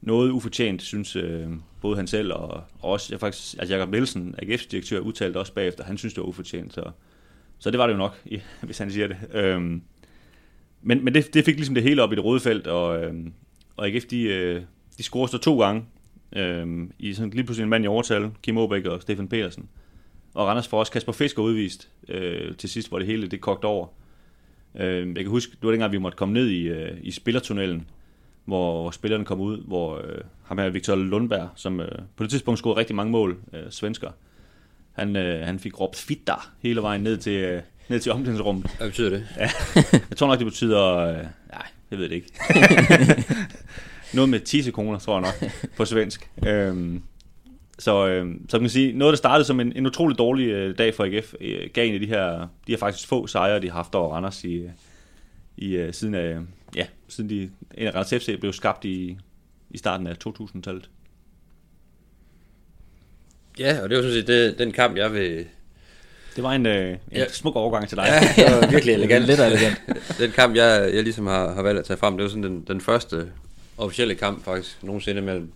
noget 0.00 0.30
ufortjent, 0.30 0.82
synes 0.82 1.16
øh, 1.16 1.48
både 1.80 1.96
han 1.96 2.06
selv 2.06 2.32
og, 2.32 2.48
og 2.80 2.90
også 2.90 3.08
jeg 3.10 3.20
faktisk, 3.20 3.56
altså 3.58 3.74
Jacob 3.74 3.90
Nielsen, 3.90 4.34
AGF's 4.42 4.68
direktør, 4.70 5.00
udtalte 5.00 5.38
også 5.38 5.52
bagefter, 5.52 5.84
han 5.84 5.98
synes, 5.98 6.14
det 6.14 6.20
var 6.20 6.28
ufortjent, 6.28 6.74
så, 6.74 6.90
så 7.58 7.70
det 7.70 7.78
var 7.78 7.86
det 7.86 7.92
jo 7.92 7.98
nok, 7.98 8.28
hvis 8.62 8.78
han 8.78 8.90
siger 8.90 9.06
det. 9.06 9.16
Øhm, 9.32 9.82
men 10.82 11.04
men 11.04 11.14
det, 11.14 11.34
det 11.34 11.44
fik 11.44 11.56
ligesom 11.56 11.74
det 11.74 11.84
hele 11.84 12.02
op 12.02 12.12
i 12.12 12.16
det 12.16 12.24
røde 12.24 12.40
felt, 12.40 12.66
og, 12.66 13.04
øh, 13.04 13.14
og 13.76 13.86
AGF, 13.88 14.04
de, 14.04 14.22
øh, 14.22 14.62
de 14.98 15.02
scorede 15.02 15.30
så 15.30 15.38
to 15.38 15.60
gange, 15.60 15.84
øh, 16.36 16.88
i 16.98 17.14
sådan 17.14 17.30
lige 17.30 17.44
pludselig 17.44 17.64
en 17.64 17.70
mand 17.70 17.84
i 17.84 17.88
overtal, 17.88 18.30
Kim 18.42 18.58
Aabæk 18.58 18.84
og 18.84 19.02
Stefan 19.02 19.28
Petersen. 19.28 19.68
Og 20.34 20.46
Randers 20.46 20.68
får 20.68 20.78
også 20.78 20.92
Kasper 20.92 21.12
Fisker 21.12 21.42
udvist 21.42 21.90
øh, 22.08 22.56
til 22.56 22.68
sidst, 22.68 22.88
hvor 22.88 22.98
det 22.98 23.06
hele 23.06 23.28
det 23.28 23.40
kogte 23.40 23.64
over. 23.64 23.86
Øh, 24.74 25.08
jeg 25.08 25.16
kan 25.16 25.26
huske, 25.26 25.52
det 25.52 25.62
var 25.62 25.70
dengang, 25.70 25.92
vi 25.92 25.98
måtte 25.98 26.16
komme 26.16 26.34
ned 26.34 26.48
i, 26.48 26.62
øh, 26.68 26.98
i 27.02 27.10
spillertunnelen, 27.10 27.88
hvor 28.46 28.90
spillerne 28.90 29.24
kom 29.24 29.40
ud, 29.40 29.62
hvor 29.66 29.96
øh, 29.96 30.18
ham 30.42 30.58
her 30.58 30.68
Victor 30.68 30.94
Lundberg, 30.94 31.48
som 31.54 31.80
øh, 31.80 31.98
på 32.16 32.22
det 32.22 32.30
tidspunkt 32.30 32.58
scorede 32.58 32.80
rigtig 32.80 32.96
mange 32.96 33.12
mål, 33.12 33.36
øh, 33.52 33.70
svensker, 33.70 34.10
han, 34.92 35.16
øh, 35.16 35.46
han 35.46 35.58
fik 35.58 35.80
råbt 35.80 35.96
fitta 35.96 36.34
hele 36.62 36.82
vejen 36.82 37.02
ned 37.02 37.16
til, 37.16 37.32
øh, 37.32 37.62
ned 37.88 38.00
til 38.00 38.12
omklædningsrummet. 38.12 38.70
Hvad 38.78 38.88
betyder 38.88 39.10
det? 39.10 39.26
Ja, 39.36 39.50
jeg 40.10 40.16
tror 40.16 40.26
nok, 40.26 40.38
det 40.38 40.46
betyder... 40.46 40.96
Øh, 40.96 41.16
nej, 41.52 41.66
jeg 41.90 41.98
ved 41.98 42.08
det 42.08 42.14
ikke. 42.14 42.32
noget 44.14 44.30
med 44.30 44.40
10 44.40 44.62
sekunder, 44.62 44.98
tror 44.98 45.20
jeg 45.20 45.32
nok, 45.40 45.50
på 45.76 45.84
svensk. 45.84 46.30
Øhm, 46.46 47.02
så, 47.78 48.06
øh, 48.08 48.34
så 48.48 48.56
man 48.56 48.62
kan 48.62 48.70
sige, 48.70 48.92
noget 48.92 49.12
der 49.12 49.16
startede 49.16 49.44
som 49.44 49.60
en, 49.60 49.72
en 49.76 49.86
utrolig 49.86 50.18
dårlig 50.18 50.46
øh, 50.46 50.78
dag 50.78 50.94
for 50.94 51.04
AGF, 51.04 51.34
øh, 51.40 51.70
gav 51.74 51.86
en 51.88 51.94
af 51.94 52.00
de 52.00 52.06
her, 52.06 52.38
de 52.66 52.72
her 52.72 52.78
faktisk 52.78 53.08
få 53.08 53.26
sejre, 53.26 53.60
de 53.60 53.68
har 53.68 53.76
haft 53.76 53.94
over 53.94 54.14
Randers 54.14 54.44
i, 54.44 54.62
i 55.56 55.76
øh, 55.76 55.94
siden 55.94 56.14
af, 56.14 56.38
ja, 56.76 56.86
siden 57.08 57.30
de, 57.30 57.50
Randers 57.78 58.08
FC 58.24 58.40
blev 58.40 58.52
skabt 58.52 58.84
i, 58.84 59.18
i 59.70 59.78
starten 59.78 60.06
af 60.06 60.14
2000-tallet. 60.26 60.90
Ja, 63.58 63.82
og 63.82 63.88
det 63.88 63.96
var 63.96 64.02
sådan 64.02 64.14
set 64.14 64.26
det, 64.26 64.58
den 64.58 64.72
kamp, 64.72 64.96
jeg 64.96 65.12
vil... 65.12 65.46
Det 66.36 66.44
var 66.44 66.52
en, 66.52 66.66
øh, 66.66 66.90
en 66.90 66.98
Ja. 67.12 67.28
smuk 67.28 67.56
overgang 67.56 67.88
til 67.88 67.96
dig. 67.96 68.04
Ja, 68.36 68.42
det 68.44 68.54
var 68.62 68.70
virkelig 68.70 68.94
elegant. 68.98 69.26
Lidt 69.26 69.40
elegant. 69.40 69.82
den 70.18 70.30
kamp, 70.30 70.56
jeg, 70.56 70.90
jeg 70.94 71.02
ligesom 71.02 71.26
har, 71.26 71.52
har 71.54 71.62
valgt 71.62 71.78
at 71.78 71.84
tage 71.84 71.96
frem, 71.96 72.16
det 72.16 72.22
var 72.22 72.28
sådan 72.28 72.42
den, 72.42 72.64
den 72.68 72.80
første 72.80 73.32
officielle 73.78 74.14
kamp 74.14 74.44
faktisk 74.44 74.82
nogensinde 74.82 75.22
mellem, 75.22 75.52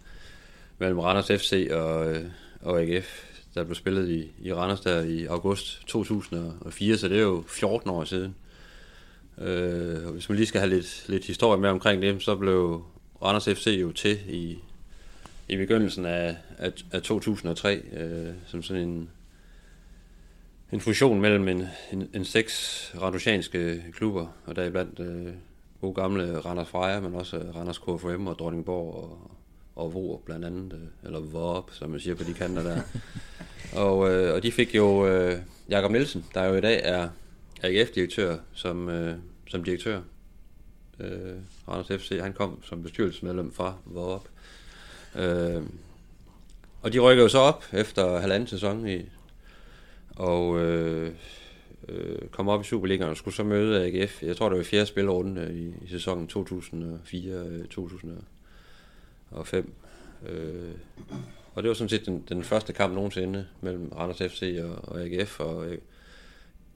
mellem 0.79 0.99
Randers 0.99 1.43
FC 1.43 1.69
og, 1.71 2.13
øh, 2.15 2.25
og 2.63 2.81
AGF, 2.83 3.23
der 3.55 3.65
blev 3.65 3.75
spillet 3.75 4.09
i, 4.09 4.31
i 4.43 4.53
Randers 4.53 4.81
der 4.81 5.01
i 5.03 5.25
august 5.27 5.83
2004, 5.87 6.97
så 6.97 7.09
det 7.09 7.17
er 7.17 7.23
jo 7.23 7.45
14 7.49 7.91
år 7.91 8.05
siden. 8.05 8.35
Øh, 9.41 10.07
og 10.07 10.13
hvis 10.13 10.29
man 10.29 10.37
lige 10.37 10.47
skal 10.47 10.61
have 10.61 10.71
lidt, 10.71 11.05
lidt 11.09 11.25
historie 11.25 11.61
med 11.61 11.71
omkring 11.71 12.03
det, 12.03 12.23
så 12.23 12.37
blev 12.37 12.85
Randers 13.23 13.45
FC 13.45 13.67
jo 13.81 13.93
til 13.93 14.19
i, 14.29 14.59
i 15.49 15.57
begyndelsen 15.57 16.07
af, 16.07 16.37
af, 16.59 16.73
af 16.93 17.03
2003, 17.03 17.83
øh, 17.93 18.35
som 18.47 18.63
sådan 18.63 18.83
en, 18.83 19.11
en 20.73 20.81
fusion 20.81 21.21
mellem 21.21 21.49
en, 21.49 21.67
en, 21.93 22.09
en 22.15 22.25
seks 22.25 22.93
randusianske 23.01 23.85
klubber, 23.93 24.27
og 24.47 24.57
der 24.57 24.63
er 24.63 24.71
blandt 24.71 25.01
øh, 25.01 25.33
gode 25.81 25.95
gamle 25.95 26.39
Randers 26.39 26.69
Freja, 26.69 27.01
men 27.01 27.15
også 27.15 27.43
Randers 27.55 27.79
KFM 27.79 28.27
og 28.27 28.39
Dronningborg 28.39 28.95
og, 28.95 29.31
og 29.77 29.95
Vor 29.95 30.23
blandt 30.25 30.45
andet, 30.45 30.73
øh, 30.73 31.07
eller 31.07 31.21
Vorp, 31.21 31.71
som 31.73 31.91
man 31.91 32.01
siger 32.01 32.15
på 32.15 32.25
de 32.25 32.35
kanter 32.35 32.63
der. 32.63 32.81
og, 33.85 34.11
øh, 34.11 34.35
og 34.35 34.43
de 34.43 34.53
fik 34.53 34.75
jo 34.75 35.07
øh, 35.07 35.39
Jakob 35.69 35.91
Nielsen, 35.91 36.25
der 36.35 36.45
jo 36.45 36.55
i 36.55 36.61
dag 36.61 36.81
er 36.85 37.09
AGF-direktør, 37.63 38.37
som, 38.53 38.89
øh, 38.89 39.17
som 39.51 39.65
direktør. 39.65 40.01
Øh, 41.01 41.37
Randers 41.69 42.03
FC, 42.03 42.19
han 42.21 42.33
kom 42.33 42.63
som 42.65 42.83
bestyrelsesmedlem 42.83 43.53
fra 43.53 43.75
Vorop. 43.85 44.29
Øh, 45.17 45.63
og 46.83 46.93
de 46.93 46.99
rykker 46.99 47.23
jo 47.23 47.29
så 47.29 47.39
op 47.39 47.65
efter 47.73 48.19
halvanden 48.19 48.47
sæson 48.47 48.89
i, 48.89 49.03
og 50.17 50.59
øh, 50.61 51.13
øh, 51.89 52.29
kom 52.31 52.49
op 52.49 52.61
i 52.61 52.65
Superligaen 52.65 53.11
og 53.11 53.17
skulle 53.17 53.35
så 53.35 53.45
møde 53.45 53.85
AGF. 53.87 54.23
Jeg 54.23 54.37
tror, 54.37 54.49
det 54.49 54.57
var 54.57 54.63
i 54.63 54.67
fjerde 54.67 54.87
spilrunde 54.87 55.55
i, 55.55 55.85
i 55.85 55.89
sæsonen 55.89 56.31
2004-2005. 56.33 56.37
Øh, 59.33 59.65
øh, 60.27 60.75
og 61.55 61.63
det 61.63 61.69
var 61.69 61.75
sådan 61.75 61.89
set 61.89 62.07
den, 62.07 62.25
den 62.29 62.45
første 62.45 62.73
kamp 62.73 62.95
nogensinde 62.95 63.47
mellem 63.61 63.93
Randers 63.93 64.33
FC 64.33 64.59
og, 64.63 64.89
og 64.95 65.01
AGF, 65.01 65.41
og 65.41 65.67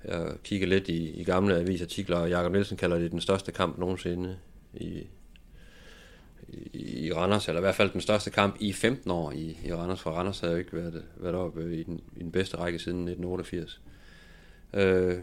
jeg, 0.09 0.33
kigger 0.45 0.67
lidt 0.67 0.89
i, 0.89 1.11
i 1.11 1.25
gamle 1.25 1.59
avisartikler, 1.59 2.17
og 2.17 2.31
Jakob 2.31 2.53
Nielsen 2.53 2.77
kalder 2.77 2.99
det 2.99 3.11
den 3.11 3.21
største 3.21 3.53
kamp 3.53 3.79
nogensinde 3.79 4.37
i, 4.75 5.07
i, 6.49 7.07
i 7.07 7.13
Randers, 7.13 7.49
eller 7.49 7.61
i 7.61 7.65
hvert 7.65 7.75
fald 7.75 7.91
den 7.91 8.01
største 8.01 8.31
kamp 8.31 8.57
i 8.61 8.73
15 8.73 9.11
år 9.11 9.33
i, 9.33 9.59
i 9.65 9.73
Randers, 9.73 10.01
for 10.01 10.11
Randers 10.11 10.41
havde 10.41 10.53
jo 10.53 10.59
ikke 10.59 10.73
været, 10.73 11.05
været 11.17 11.35
oppe 11.35 11.77
i 11.77 11.83
den, 11.83 12.01
i 12.17 12.23
den 12.23 12.33
bedste 12.33 12.57
række 12.57 12.79
siden 12.79 12.99
1988. 12.99 13.81
Øh, 14.75 15.19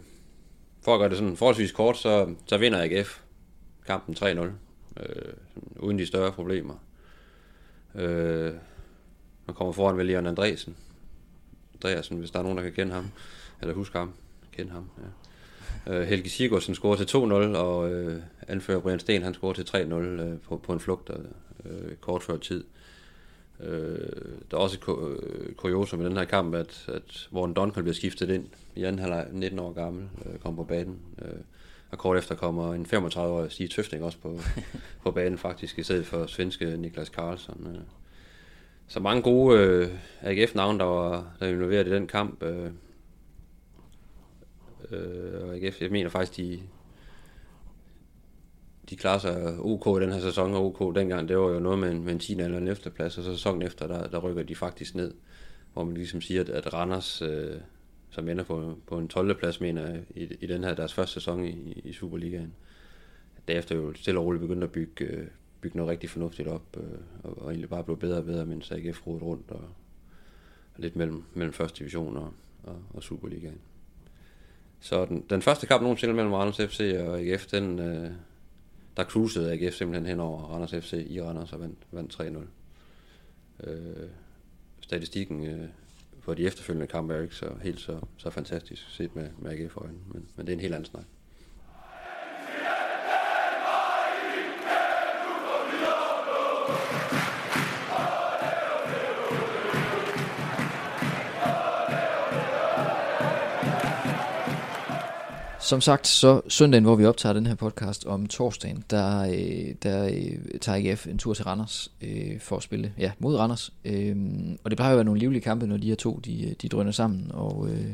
for 0.81 0.93
at 0.93 0.99
gøre 0.99 1.09
det 1.09 1.17
sådan 1.17 1.37
forholdsvis 1.37 1.71
kort, 1.71 1.97
så, 1.97 2.35
så 2.45 2.57
vinder 2.57 2.83
AGF 2.83 3.21
kampen 3.85 4.15
3-0, 4.15 4.27
øh, 4.29 5.33
uden 5.75 5.99
de 5.99 6.05
større 6.05 6.31
problemer. 6.31 6.75
Øh, 7.95 8.53
man 9.45 9.55
kommer 9.55 9.71
foran 9.73 9.97
ved 9.97 10.05
Leon 10.05 10.27
Andresen. 10.27 10.75
Andreasen, 11.73 12.17
hvis 12.17 12.31
der 12.31 12.39
er 12.39 12.43
nogen, 12.43 12.57
der 12.57 12.63
kan 12.63 12.73
kende 12.73 12.93
ham, 12.93 13.11
eller 13.61 13.73
huske 13.73 13.97
ham, 13.97 14.13
kende 14.51 14.71
ham, 14.71 14.89
ja. 14.97 15.07
Øh, 15.87 16.07
Helge 16.07 16.29
Sigurdsson 16.29 16.75
scorer 16.75 16.95
til 16.95 17.17
2-0, 17.17 17.57
og 17.57 17.91
øh, 17.91 18.21
anfører 18.47 18.79
Brian 18.79 18.99
Sten, 18.99 19.23
han 19.23 19.33
scorer 19.33 19.53
til 19.53 19.63
3-0 19.63 19.93
øh, 19.93 20.39
på, 20.39 20.57
på 20.57 20.73
en 20.73 20.79
flugt 20.79 21.09
øh, 21.09 21.25
øh, 21.65 21.95
kort 21.95 22.23
før 22.23 22.37
tid. 22.37 22.63
Øh, 23.59 23.99
der 24.51 24.57
er 24.57 24.61
også 24.61 24.77
et 24.77 25.57
kuriosum 25.57 26.01
i 26.01 26.05
den 26.05 26.17
her 26.17 26.25
kamp, 26.25 26.55
at, 26.55 26.85
at 26.87 27.29
Warren 27.33 27.53
Duncan 27.53 27.83
bliver 27.83 27.95
skiftet 27.95 28.29
ind 28.29 28.47
i 28.75 28.83
anden 28.83 28.99
halvleg, 28.99 29.27
19 29.31 29.59
år 29.59 29.73
gammel, 29.73 30.09
øh, 30.25 30.39
kommer 30.39 30.63
på 30.63 30.67
banen. 30.67 30.99
Øh, 31.21 31.39
og 31.91 31.97
kort 31.97 32.17
efter 32.17 32.35
kommer 32.35 32.73
en 32.73 32.85
35-årig 32.85 33.51
Stig 33.51 33.71
Tøfting 33.71 34.03
også 34.03 34.17
på, 34.17 34.39
på 35.03 35.11
banen 35.11 35.37
faktisk, 35.37 35.79
i 35.79 35.83
stedet 35.83 36.05
for 36.05 36.25
svenske 36.25 36.77
Niklas 36.77 37.09
Karlsson. 37.09 37.67
Øh. 37.75 37.81
Så 38.87 38.99
mange 38.99 39.21
gode 39.21 39.59
øh, 39.59 39.89
AGF-navne, 40.21 40.79
der 40.79 40.85
var, 40.85 41.33
der 41.39 41.47
involveret 41.47 41.87
i 41.87 41.91
den 41.91 42.07
kamp. 42.07 42.43
Øh, 42.43 42.71
øh, 44.91 45.43
og 45.43 45.55
AGF, 45.55 45.81
jeg 45.81 45.91
mener 45.91 46.09
faktisk, 46.09 46.37
de, 46.37 46.59
de 48.89 48.95
klarer 48.95 49.19
sig 49.19 49.59
OK 49.59 50.01
i 50.01 50.03
den 50.03 50.13
her 50.13 50.19
sæson, 50.19 50.53
og 50.53 50.65
OK 50.65 50.95
dengang, 50.95 51.29
det 51.29 51.37
var 51.37 51.49
jo 51.49 51.59
noget 51.59 51.79
med 51.79 51.91
en, 51.91 52.03
med 52.03 52.13
en 52.13 52.19
10. 52.19 52.33
eller 52.33 52.57
en 52.57 52.67
efterplads, 52.67 53.17
og 53.17 53.23
så 53.23 53.31
sæsonen 53.31 53.61
efter, 53.61 53.87
der, 53.87 54.07
der 54.07 54.19
rykker 54.19 54.43
de 54.43 54.55
faktisk 54.55 54.95
ned, 54.95 55.13
hvor 55.73 55.83
man 55.83 55.93
ligesom 55.93 56.21
siger, 56.21 56.41
at, 56.41 56.49
at 56.49 56.73
Randers, 56.73 57.21
øh, 57.21 57.57
som 58.09 58.29
ender 58.29 58.43
på, 58.43 58.77
på 58.87 58.97
en 58.97 59.07
12. 59.07 59.39
plads, 59.39 59.61
mener 59.61 59.89
jeg, 59.89 60.03
i, 60.15 60.27
i 60.41 60.47
den 60.47 60.63
her 60.63 60.73
deres 60.73 60.93
første 60.93 61.13
sæson 61.13 61.45
i, 61.45 61.81
i 61.85 61.93
Superligaen, 61.93 62.53
derefter 63.47 63.75
jo 63.75 63.93
stille 63.93 64.19
og 64.19 64.25
roligt 64.25 64.41
begyndte 64.41 64.65
at 64.65 64.71
bygge, 64.71 65.05
øh, 65.05 65.27
bygge 65.61 65.77
noget 65.77 65.91
rigtig 65.91 66.09
fornuftigt 66.09 66.47
op, 66.47 66.77
øh, 66.77 66.99
og, 67.23 67.41
og 67.41 67.49
egentlig 67.49 67.69
bare 67.69 67.83
blev 67.83 67.97
bedre 67.97 68.17
og 68.17 68.25
bedre, 68.25 68.45
mens 68.45 68.71
AGF 68.71 69.07
rodede 69.07 69.25
rundt, 69.25 69.51
og, 69.51 69.63
og 70.73 70.77
lidt 70.77 70.95
mellem, 70.95 71.23
mellem 71.33 71.53
første 71.53 71.79
division 71.79 72.17
og, 72.17 72.33
og, 72.63 72.77
og 72.93 73.03
Superligaen. 73.03 73.59
Så 74.81 75.05
den, 75.05 75.25
den 75.29 75.41
første 75.41 75.67
kamp 75.67 75.81
nogensinde 75.81 76.13
mellem 76.13 76.33
Randers 76.33 76.71
FC 76.71 76.95
og 76.99 77.19
AGF, 77.19 77.45
den, 77.45 77.79
øh, 77.79 78.11
der 78.97 79.03
cruisede 79.03 79.51
AGF 79.51 79.73
simpelthen 79.73 80.05
hen 80.05 80.19
over 80.19 80.41
Randers 80.41 80.85
FC 80.85 81.05
i 81.09 81.21
Randers 81.21 81.53
og 81.53 81.59
vandt, 81.59 81.77
vandt 81.91 82.13
3-0. 83.63 83.69
Øh, 83.69 84.09
statistikken 84.81 85.45
øh, 85.45 85.67
for 86.19 86.33
de 86.33 86.45
efterfølgende 86.45 86.87
kampe 86.87 87.13
er 87.13 87.17
jo 87.17 87.23
ikke 87.23 87.35
så, 87.35 87.53
helt 87.61 87.79
så, 87.79 87.99
så 88.17 88.29
fantastisk 88.29 88.89
set 88.89 89.15
med, 89.15 89.29
med 89.37 89.51
AGF 89.51 89.77
øjne, 89.77 89.97
men, 90.07 90.27
men 90.35 90.45
det 90.45 90.53
er 90.53 90.55
en 90.55 90.61
helt 90.61 90.73
anden 90.73 90.85
snak. 90.85 91.05
Som 105.71 105.81
sagt, 105.81 106.07
så 106.07 106.41
søndagen, 106.47 106.83
hvor 106.83 106.95
vi 106.95 107.05
optager 107.05 107.33
den 107.33 107.45
her 107.45 107.55
podcast 107.55 108.05
om 108.05 108.27
torsdagen, 108.27 108.83
der, 108.89 109.21
øh, 109.21 109.75
der 109.83 110.05
øh, 110.05 110.59
tager 110.61 110.91
AGF 110.91 111.07
en 111.07 111.17
tur 111.17 111.33
til 111.33 111.45
Randers 111.45 111.91
øh, 112.01 112.39
for 112.39 112.57
at 112.57 112.63
spille 112.63 112.93
ja, 112.97 113.11
mod 113.19 113.35
Randers. 113.35 113.73
Øh, 113.85 114.15
og 114.63 114.71
det 114.71 114.77
plejer 114.77 114.91
jo 114.91 114.93
at 114.93 114.97
være 114.97 115.05
nogle 115.05 115.19
livlige 115.19 115.41
kampe, 115.41 115.67
når 115.67 115.77
de 115.77 115.87
her 115.87 115.95
to 115.95 116.19
de, 116.25 116.45
øh, 116.49 116.53
de 116.61 116.69
drønner 116.69 116.91
sammen, 116.91 117.31
og, 117.33 117.69
øh, 117.69 117.85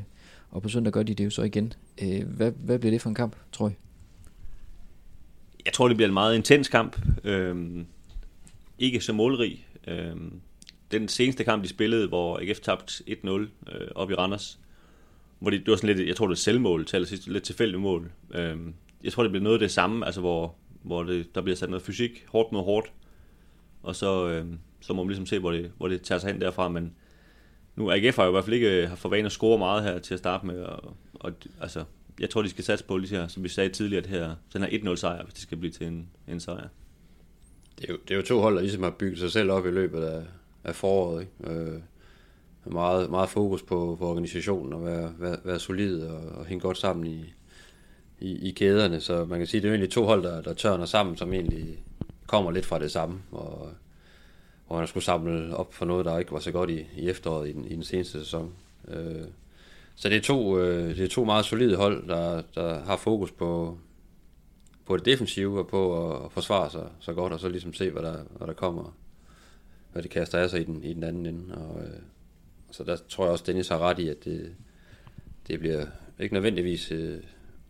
og 0.52 0.62
på 0.62 0.70
søndag 0.70 0.94
gør 0.94 1.04
de 1.04 1.14
det 1.14 1.26
jo 1.26 1.30
så 1.30 1.44
igen. 1.44 1.74
Øh, 2.02 2.28
hvad, 2.28 2.52
hvad 2.52 2.80
bliver 2.80 2.92
det 2.92 3.02
for 3.02 3.10
en 3.10 3.16
kamp, 3.16 3.36
tror 3.52 3.68
jeg? 3.68 3.76
Jeg 5.66 5.74
tror, 5.74 5.88
det 5.88 5.98
bliver 5.98 6.08
en 6.08 6.14
meget 6.14 6.36
intens 6.36 6.68
kamp. 6.68 7.00
Øh, 7.24 7.86
ikke 8.80 9.02
så 9.02 9.14
målrig. 9.14 9.68
Øh, 9.88 10.16
den 10.92 11.08
seneste 11.08 11.44
kamp, 11.44 11.64
de 11.64 11.70
spillede, 11.70 12.08
hvor 12.08 12.40
AGF 12.40 12.60
tabte 12.60 13.04
1-0 13.08 13.30
øh, 13.30 13.48
op 13.96 14.12
i 14.12 14.14
Randers, 14.14 14.60
hvor 15.40 15.50
det, 15.50 15.60
det 15.60 15.70
var 15.70 15.76
sådan 15.76 15.96
lidt, 15.96 16.08
jeg 16.08 16.16
tror 16.16 16.28
det 16.28 16.36
er 16.36 16.40
selvmål, 16.40 16.86
til 16.86 16.98
allersidst, 16.98 17.28
lidt 17.28 17.44
tilfældigt 17.44 17.82
mål. 17.82 18.12
Øhm, 18.34 18.74
jeg 19.04 19.14
tror, 19.14 19.24
det 19.24 19.32
bliver 19.32 19.44
noget 19.44 19.56
af 19.56 19.60
det 19.60 19.72
samme, 19.72 20.06
altså 20.06 20.22
hvor, 20.22 20.56
hvor 20.84 21.04
det, 21.04 21.36
der 21.36 21.42
bliver 21.42 21.56
sat 21.56 21.70
noget 21.70 21.82
fysik, 21.82 22.26
hårdt 22.28 22.52
mod 22.52 22.64
hårdt, 22.64 22.92
og 23.84 23.96
så, 23.96 24.30
øhm, 24.30 24.60
så 24.82 24.94
må 24.94 25.04
man 25.04 25.10
ligesom 25.10 25.26
se, 25.26 25.40
hvor 25.40 25.52
det, 25.52 25.72
hvor 25.78 25.88
det 25.88 26.02
tager 26.02 26.20
sig 26.20 26.32
hen 26.32 26.42
derfra, 26.42 26.70
men 26.70 26.94
nu 27.76 27.92
AGF 27.92 28.16
har 28.16 28.24
jo 28.24 28.30
i 28.30 28.32
hvert 28.32 28.44
fald 28.44 28.54
ikke 28.54 28.82
øh, 28.82 28.90
har 28.90 28.96
for 28.96 29.10
vane 29.10 29.26
at 29.26 29.32
score 29.32 29.58
meget 29.58 29.84
her 29.84 30.00
til 30.00 30.14
at 30.14 30.20
starte 30.20 30.46
med, 30.46 30.62
og, 30.62 30.96
og 31.14 31.34
altså, 31.62 31.84
jeg 32.20 32.30
tror, 32.30 32.42
de 32.42 32.50
skal 32.50 32.64
satse 32.64 32.86
på, 32.86 32.98
lige 32.98 33.18
her, 33.18 33.28
som 33.28 33.44
vi 33.44 33.50
sagde 33.50 33.70
tidligere, 33.70 34.02
det 34.02 34.10
her, 34.10 34.36
den 34.54 34.64
her 34.64 34.94
1-0 34.94 34.96
sejr, 34.96 35.24
hvis 35.24 35.34
det 35.34 35.44
skal 35.44 35.58
blive 35.58 35.72
til 35.72 35.88
en, 35.88 36.10
en 36.28 36.40
sejr. 36.40 36.68
Det 37.80 37.90
er, 37.90 37.94
jo, 37.94 38.00
det 38.08 38.12
er 38.12 38.16
jo 38.16 38.22
to 38.22 38.40
hold, 38.40 38.56
der 38.56 38.62
ligesom 38.62 38.84
har 38.84 38.90
bygget 38.90 39.20
sig 39.20 39.32
selv 39.32 39.52
op 39.52 39.66
i 39.66 39.72
løbet 39.72 40.02
af, 40.02 40.24
af 40.64 40.76
foråret. 40.76 41.22
Ikke? 41.22 41.60
Øh, 41.60 41.80
meget, 42.72 43.10
meget 43.10 43.30
fokus 43.30 43.64
på, 43.64 43.96
på 44.00 44.08
organisationen 44.08 44.74
og 44.74 44.86
være, 44.86 45.14
være, 45.20 45.38
være 45.44 45.60
solid 45.60 46.02
og, 46.02 46.22
og 46.38 46.46
hænge 46.46 46.62
godt 46.62 46.78
sammen 46.78 47.08
i, 47.08 47.34
i, 48.20 48.50
i 48.50 48.52
kæderne. 48.52 49.00
Så 49.00 49.26
man 49.26 49.40
kan 49.40 49.48
sige, 49.48 49.62
det 49.62 49.68
er 49.68 49.70
jo 49.70 49.74
egentlig 49.74 49.92
to 49.92 50.06
hold, 50.06 50.24
der, 50.24 50.42
der 50.42 50.54
tørner 50.54 50.86
sammen, 50.86 51.18
som 51.18 51.34
egentlig 51.34 51.84
kommer 52.28 52.52
lidt 52.52 52.66
fra 52.66 52.80
det 52.80 52.92
samme. 52.92 53.22
Og, 53.32 53.70
og 54.68 54.78
man 54.78 54.88
skulle 54.88 55.04
samle 55.04 55.56
op 55.56 55.74
for 55.74 55.86
noget, 55.86 56.06
der 56.06 56.18
ikke 56.18 56.32
var 56.32 56.40
så 56.40 56.52
godt 56.52 56.70
i, 56.70 56.86
i 56.98 57.10
efteråret 57.10 57.50
i 57.50 57.54
den, 57.54 57.66
i 57.66 57.76
den 57.76 57.84
seneste 57.84 58.20
sæson. 58.20 58.54
Øh, 58.88 59.24
så 59.96 60.10
det 60.10 60.18
er, 60.18 60.22
to, 60.22 60.60
øh, 60.60 60.96
det 60.96 61.04
er 61.04 61.08
to 61.08 61.24
meget 61.24 61.46
solide 61.46 61.76
hold, 61.76 62.08
der, 62.08 62.42
der 62.56 62.80
har 62.80 62.98
fokus 62.98 63.32
på, 63.32 63.78
på 64.86 64.98
det 64.98 65.06
defensive 65.06 65.60
og 65.60 65.68
på 65.68 66.14
at 66.16 66.32
forsvare 66.32 66.70
sig 66.70 66.88
så 67.00 67.14
godt, 67.14 67.34
og 67.34 67.40
så 67.40 67.50
ligesom 67.50 67.74
se, 67.74 67.90
hvad 67.90 68.02
der, 68.02 68.18
hvad 68.38 68.48
der 68.48 68.54
kommer, 68.54 68.96
hvad 69.92 70.04
det 70.04 70.12
kaster 70.12 70.40
af 70.40 70.50
sig 70.50 70.62
i 70.62 70.64
den, 70.64 70.84
i 70.84 70.94
den 70.94 71.04
anden 71.04 71.26
ende. 71.26 71.56
Og, 71.56 71.82
øh, 71.82 72.00
så 72.72 72.84
der 72.84 72.98
tror 73.10 73.24
jeg 73.24 73.32
også, 73.32 73.44
Dennis 73.48 73.68
har 73.68 73.80
ret 73.80 74.00
i, 74.00 74.10
at 74.10 74.26
det, 74.26 74.56
det 75.48 75.60
bliver 75.60 75.86
ikke 76.20 76.34
nødvendigvis 76.34 76.92
øh, 76.92 77.20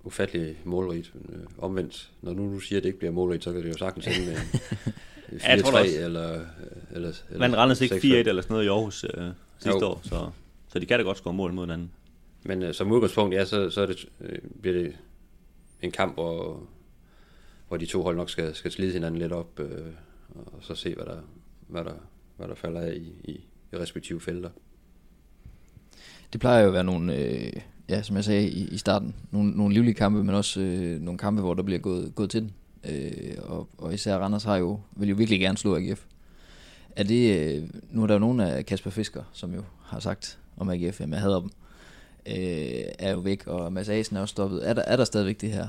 ufattelig 0.04 0.58
målrigt. 0.64 1.12
Men, 1.14 1.36
øh, 1.36 1.48
omvendt, 1.58 2.12
når 2.22 2.34
nu 2.34 2.54
du 2.54 2.60
siger, 2.60 2.80
at 2.80 2.84
det 2.84 2.90
ikke 2.90 3.00
bliver 3.00 3.12
målrigt, 3.12 3.44
så 3.44 3.54
kan 3.54 3.64
det 3.64 3.70
jo 3.70 3.78
sagtens 3.78 4.08
ende 4.08 4.26
med 4.28 4.36
4-3 5.40 5.78
eller, 6.06 6.46
eller, 6.92 7.14
eller... 7.30 7.40
Man 7.40 7.58
Randers 7.58 7.82
ikke 7.82 7.96
4-1 7.96 8.00
eller 8.14 8.42
sådan 8.42 8.54
noget 8.54 8.66
i 8.66 8.68
Aarhus 8.68 9.04
øh, 9.04 9.28
sidste 9.60 9.80
jo. 9.82 9.88
år, 9.88 10.02
så, 10.04 10.30
så 10.68 10.80
de 10.80 10.86
kan 10.86 11.00
da 11.00 11.04
godt 11.04 11.18
score 11.18 11.34
mål 11.34 11.54
mod 11.54 11.66
hinanden. 11.66 11.92
Men 12.44 12.64
øh, 12.64 12.74
som 12.74 12.92
udgangspunkt, 12.92 13.36
ja, 13.36 13.46
så, 13.46 13.70
så 13.70 13.82
er 13.82 13.86
det, 13.86 14.06
øh, 14.22 14.40
bliver 14.62 14.78
det 14.78 14.96
en 15.82 15.92
kamp, 15.92 16.14
hvor, 16.14 16.64
hvor 17.68 17.78
de 17.78 17.86
to 17.86 18.04
hold 18.04 18.16
nok 18.16 18.30
skal, 18.30 18.56
skal 18.56 18.72
slide 18.72 18.94
hinanden 18.94 19.22
lidt 19.22 19.32
op, 19.32 19.60
øh, 19.60 19.94
og 20.36 20.60
så 20.62 20.76
se, 20.76 20.96
hvad 20.96 21.06
der, 21.06 21.18
hvad 21.68 21.84
der, 21.84 21.94
hvad 22.38 22.48
der 22.48 22.56
falder 22.56 22.82
af 22.82 22.94
i, 22.94 23.14
i, 23.24 23.46
i 23.74 23.78
respektive 23.78 24.22
felter. 24.22 24.50
Det 26.34 26.40
plejer 26.42 26.62
jo 26.62 26.68
at 26.68 26.74
være 26.74 26.84
nogle, 26.84 27.16
øh, 27.16 27.54
ja, 27.90 28.02
som 28.02 28.16
jeg 28.16 28.24
sagde 28.24 28.50
i, 28.50 28.68
i 28.68 28.78
starten, 28.78 29.16
nogle, 29.32 29.52
nogle 29.52 29.74
livlige 29.74 29.94
kampe, 29.94 30.24
men 30.24 30.36
også 30.36 30.62
øh, 30.62 31.02
nogle 31.02 31.18
kampe, 31.18 31.42
hvor 31.42 31.54
der 31.54 31.64
bliver 31.64 31.80
gået, 31.80 32.16
gået 32.16 32.30
til 32.30 32.42
den. 32.42 32.54
Øh, 32.84 33.36
og, 33.44 33.68
og 33.78 33.94
især 33.94 34.18
Randers 34.18 34.44
har 34.44 34.56
jo, 34.58 34.80
vil 34.96 35.10
jo 35.10 35.16
virkelig 35.16 35.40
gerne 35.40 35.58
slå 35.58 35.76
AGF. 35.76 36.06
Er 36.96 37.04
det, 37.04 37.38
øh, 37.38 37.70
nu 37.92 38.04
er 38.04 38.08
der 38.08 38.14
jo 38.14 38.20
nogen 38.20 38.40
af 38.40 38.66
Kasper 38.66 38.90
Fisker, 38.90 39.24
som 39.34 39.54
jo 39.54 39.62
har 39.84 40.00
sagt 40.00 40.40
om 40.58 40.70
AGF, 40.70 41.02
at 41.02 41.10
jeg 41.10 41.20
hader 41.20 41.40
dem, 41.40 41.50
øh, 42.28 42.84
er 43.00 43.12
jo 43.12 43.20
væk, 43.20 43.48
og 43.48 43.74
Mads 43.74 43.90
Asen 43.90 44.18
er 44.18 44.22
også 44.22 44.32
stoppet. 44.32 44.70
Er 44.70 44.74
der, 44.74 44.82
er 44.82 44.96
der 44.96 45.06
stadigvæk 45.06 45.42
det 45.42 45.52
her 45.52 45.68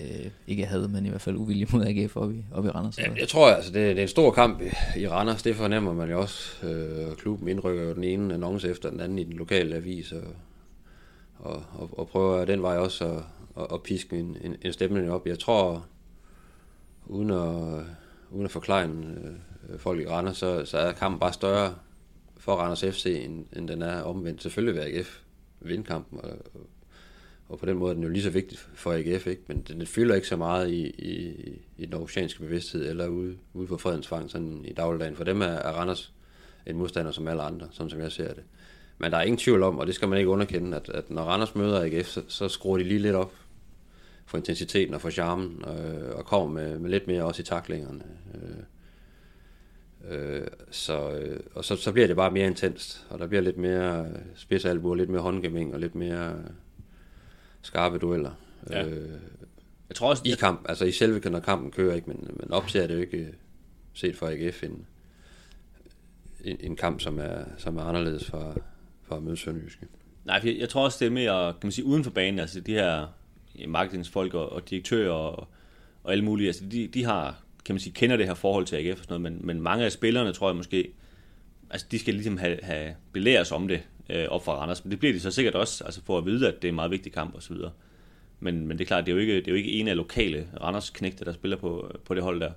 øh, 0.00 0.30
ikke 0.46 0.66
havde, 0.66 0.88
men 0.88 1.06
i 1.06 1.08
hvert 1.08 1.20
fald 1.20 1.36
uvillig 1.36 1.68
mod 1.72 1.86
AGF 1.86 2.16
oppe 2.16 2.34
i, 2.34 2.44
oppe 2.52 2.68
i 2.68 2.72
Randers. 2.72 2.98
Ja, 2.98 3.12
jeg 3.18 3.28
tror 3.28 3.50
altså, 3.50 3.72
det, 3.72 3.88
det 3.90 3.98
er 3.98 4.02
en 4.02 4.08
stor 4.08 4.30
kamp 4.30 4.60
i, 4.60 5.00
i 5.00 5.08
Randers, 5.08 5.42
det 5.42 5.56
fornemmer 5.56 5.92
man 5.92 6.10
jo 6.10 6.20
også. 6.20 6.66
Øh, 6.66 7.16
klubben 7.16 7.48
indrykker 7.48 7.82
jo 7.82 7.94
den 7.94 8.04
ene 8.04 8.34
annonce 8.34 8.70
efter 8.70 8.90
den 8.90 9.00
anden 9.00 9.18
i 9.18 9.24
den 9.24 9.32
lokale 9.32 9.76
avis, 9.76 10.12
og, 10.12 10.22
og, 11.38 11.64
og, 11.72 11.98
og 11.98 12.08
prøver 12.08 12.44
den 12.44 12.62
vej 12.62 12.76
også 12.76 13.04
at, 13.04 13.22
at, 13.62 13.66
at 13.72 13.82
piske 13.82 14.18
en, 14.18 14.36
en, 14.44 14.56
en 14.62 14.72
stemning 14.72 15.10
op. 15.10 15.26
Jeg 15.26 15.38
tror, 15.38 15.86
uden 17.06 17.30
at, 17.30 17.84
uden 18.30 18.44
at 18.44 18.50
forklare 18.50 18.88
øh, 18.88 19.78
folk 19.78 20.00
i 20.00 20.06
Randers, 20.06 20.36
så, 20.36 20.64
så 20.64 20.78
er 20.78 20.92
kampen 20.92 21.20
bare 21.20 21.32
større 21.32 21.74
for 22.36 22.54
Randers 22.54 22.84
FC, 22.84 23.22
end, 23.24 23.46
end 23.56 23.68
den 23.68 23.82
er 23.82 24.02
omvendt. 24.02 24.42
Selvfølgelig 24.42 24.80
vil 24.80 24.98
AGF 24.98 25.20
vinde 25.60 25.84
kampen, 25.84 26.20
og, 26.22 26.30
og 27.52 27.58
på 27.58 27.66
den 27.66 27.76
måde 27.76 27.90
er 27.90 27.94
den 27.94 28.02
jo 28.02 28.08
lige 28.08 28.22
så 28.22 28.30
vigtig 28.30 28.58
for 28.58 28.92
AGF, 28.92 29.26
ikke? 29.26 29.42
men 29.46 29.60
den 29.68 29.86
fylder 29.86 30.14
ikke 30.14 30.26
så 30.26 30.36
meget 30.36 30.70
i, 30.70 30.86
i, 30.86 31.32
i 31.78 31.86
den 31.86 31.94
oceanske 31.94 32.40
bevidsthed, 32.40 32.90
eller 32.90 33.06
ude, 33.06 33.36
ude 33.54 33.66
på 33.66 33.76
Fredensvang 33.76 34.30
sådan 34.30 34.64
i 34.64 34.72
dagligdagen. 34.72 35.16
For 35.16 35.24
dem 35.24 35.42
er, 35.42 35.46
er 35.46 35.72
Randers 35.72 36.12
en 36.66 36.76
modstander 36.76 37.12
som 37.12 37.28
alle 37.28 37.42
andre, 37.42 37.68
sådan 37.70 37.90
som 37.90 38.00
jeg 38.00 38.12
ser 38.12 38.34
det. 38.34 38.42
Men 38.98 39.10
der 39.10 39.18
er 39.18 39.22
ingen 39.22 39.38
tvivl 39.38 39.62
om, 39.62 39.78
og 39.78 39.86
det 39.86 39.94
skal 39.94 40.08
man 40.08 40.18
ikke 40.18 40.30
underkende, 40.30 40.76
at, 40.76 40.88
at 40.88 41.10
når 41.10 41.22
Randers 41.22 41.54
møder 41.54 41.84
AGF, 41.84 42.06
så, 42.06 42.22
så 42.28 42.48
skruer 42.48 42.78
de 42.78 42.84
lige 42.84 42.98
lidt 42.98 43.14
op 43.14 43.32
for 44.26 44.38
intensiteten 44.38 44.94
og 44.94 45.00
for 45.00 45.10
charmen, 45.10 45.64
øh, 45.66 46.16
og 46.16 46.24
kommer 46.24 46.48
med, 46.48 46.78
med 46.78 46.90
lidt 46.90 47.06
mere 47.06 47.24
også 47.24 47.42
i 47.42 47.44
taklingerne. 47.44 48.02
Øh, 48.34 48.62
øh, 50.10 50.46
så, 50.70 51.10
øh, 51.10 51.40
og 51.54 51.64
så, 51.64 51.76
så 51.76 51.92
bliver 51.92 52.06
det 52.06 52.16
bare 52.16 52.30
mere 52.30 52.46
intenst, 52.46 53.06
og 53.10 53.18
der 53.18 53.26
bliver 53.26 53.42
lidt 53.42 53.58
mere 53.58 54.06
spidsalbuer, 54.34 54.94
lidt 54.94 55.10
mere 55.10 55.22
håndgemæng, 55.22 55.74
og 55.74 55.80
lidt 55.80 55.94
mere 55.94 56.34
skarpe 57.62 57.98
dueller. 57.98 58.30
Ja. 58.70 58.86
Øh, 58.86 59.20
jeg 59.88 59.96
tror 59.96 60.10
også, 60.10 60.22
I 60.26 60.30
kamp, 60.30 60.64
altså 60.68 60.84
i 60.84 60.92
selve 60.92 61.30
når 61.30 61.40
kampen 61.40 61.70
kører 61.70 61.94
ikke, 61.94 62.10
men, 62.10 62.36
men 62.40 62.52
op 62.52 62.68
til 62.68 62.80
er 62.80 62.86
det 62.86 62.94
jo 62.94 63.00
ikke 63.00 63.28
set 63.92 64.16
for 64.16 64.26
AGF 64.26 64.62
en, 64.62 64.86
en, 66.44 66.56
en 66.60 66.76
kamp, 66.76 67.00
som 67.00 67.18
er, 67.18 67.44
som 67.58 67.76
er 67.76 67.82
anderledes 67.82 68.24
for, 68.24 68.56
for 69.02 69.16
at 69.16 69.22
møde 69.22 69.36
Sønderjyske. 69.36 69.86
Nej, 70.24 70.40
jeg, 70.44 70.56
jeg 70.58 70.68
tror 70.68 70.84
også, 70.84 70.96
det 71.00 71.06
er 71.06 71.10
mere, 71.10 71.52
kan 71.52 71.60
man 71.62 71.72
sige, 71.72 71.84
uden 71.84 72.04
for 72.04 72.10
banen, 72.10 72.38
altså 72.38 72.60
de 72.60 72.72
her 72.72 73.06
marketingsfolk 73.68 74.34
og, 74.34 74.52
og 74.52 74.70
direktører 74.70 75.12
og, 75.12 75.48
og 76.02 76.12
alle 76.12 76.24
mulige, 76.24 76.46
altså 76.46 76.64
de, 76.64 76.86
de 76.86 77.04
har, 77.04 77.42
kan 77.64 77.74
man 77.74 77.80
sige, 77.80 77.92
kender 77.92 78.16
det 78.16 78.26
her 78.26 78.34
forhold 78.34 78.66
til 78.66 78.76
AGF 78.76 78.98
og 78.98 79.04
sådan 79.04 79.20
noget, 79.20 79.32
men, 79.32 79.46
men 79.46 79.60
mange 79.60 79.84
af 79.84 79.92
spillerne, 79.92 80.32
tror 80.32 80.48
jeg 80.48 80.56
måske, 80.56 80.92
altså 81.70 81.86
de 81.90 81.98
skal 81.98 82.14
ligesom 82.14 82.36
have, 82.36 82.58
have 82.62 82.94
belæres 83.12 83.52
om 83.52 83.68
det 83.68 83.82
øh, 84.10 84.28
op 84.28 84.44
fra 84.44 84.60
Randers, 84.60 84.84
men 84.84 84.90
det 84.90 84.98
bliver 84.98 85.12
de 85.12 85.20
så 85.20 85.30
sikkert 85.30 85.54
også, 85.54 85.84
altså 85.84 86.00
for 86.04 86.18
at 86.18 86.26
vide, 86.26 86.48
at 86.48 86.62
det 86.62 86.68
er 86.68 86.72
en 86.72 86.74
meget 86.74 86.90
vigtig 86.90 87.12
kamp 87.12 87.34
og 87.34 87.42
så 87.42 87.54
videre. 87.54 87.70
Men, 88.40 88.66
men 88.66 88.78
det 88.78 88.84
er 88.84 88.86
klart, 88.86 89.06
det 89.06 89.12
er 89.12 89.14
jo 89.14 89.20
ikke, 89.20 89.36
det 89.36 89.46
er 89.46 89.52
jo 89.52 89.56
ikke 89.56 89.72
en 89.72 89.88
af 89.88 89.96
lokale 89.96 90.48
Randers 90.60 90.90
knægte, 90.90 91.24
der 91.24 91.32
spiller 91.32 91.56
på, 91.56 91.90
på 92.04 92.14
det 92.14 92.22
hold 92.22 92.40
der. 92.40 92.52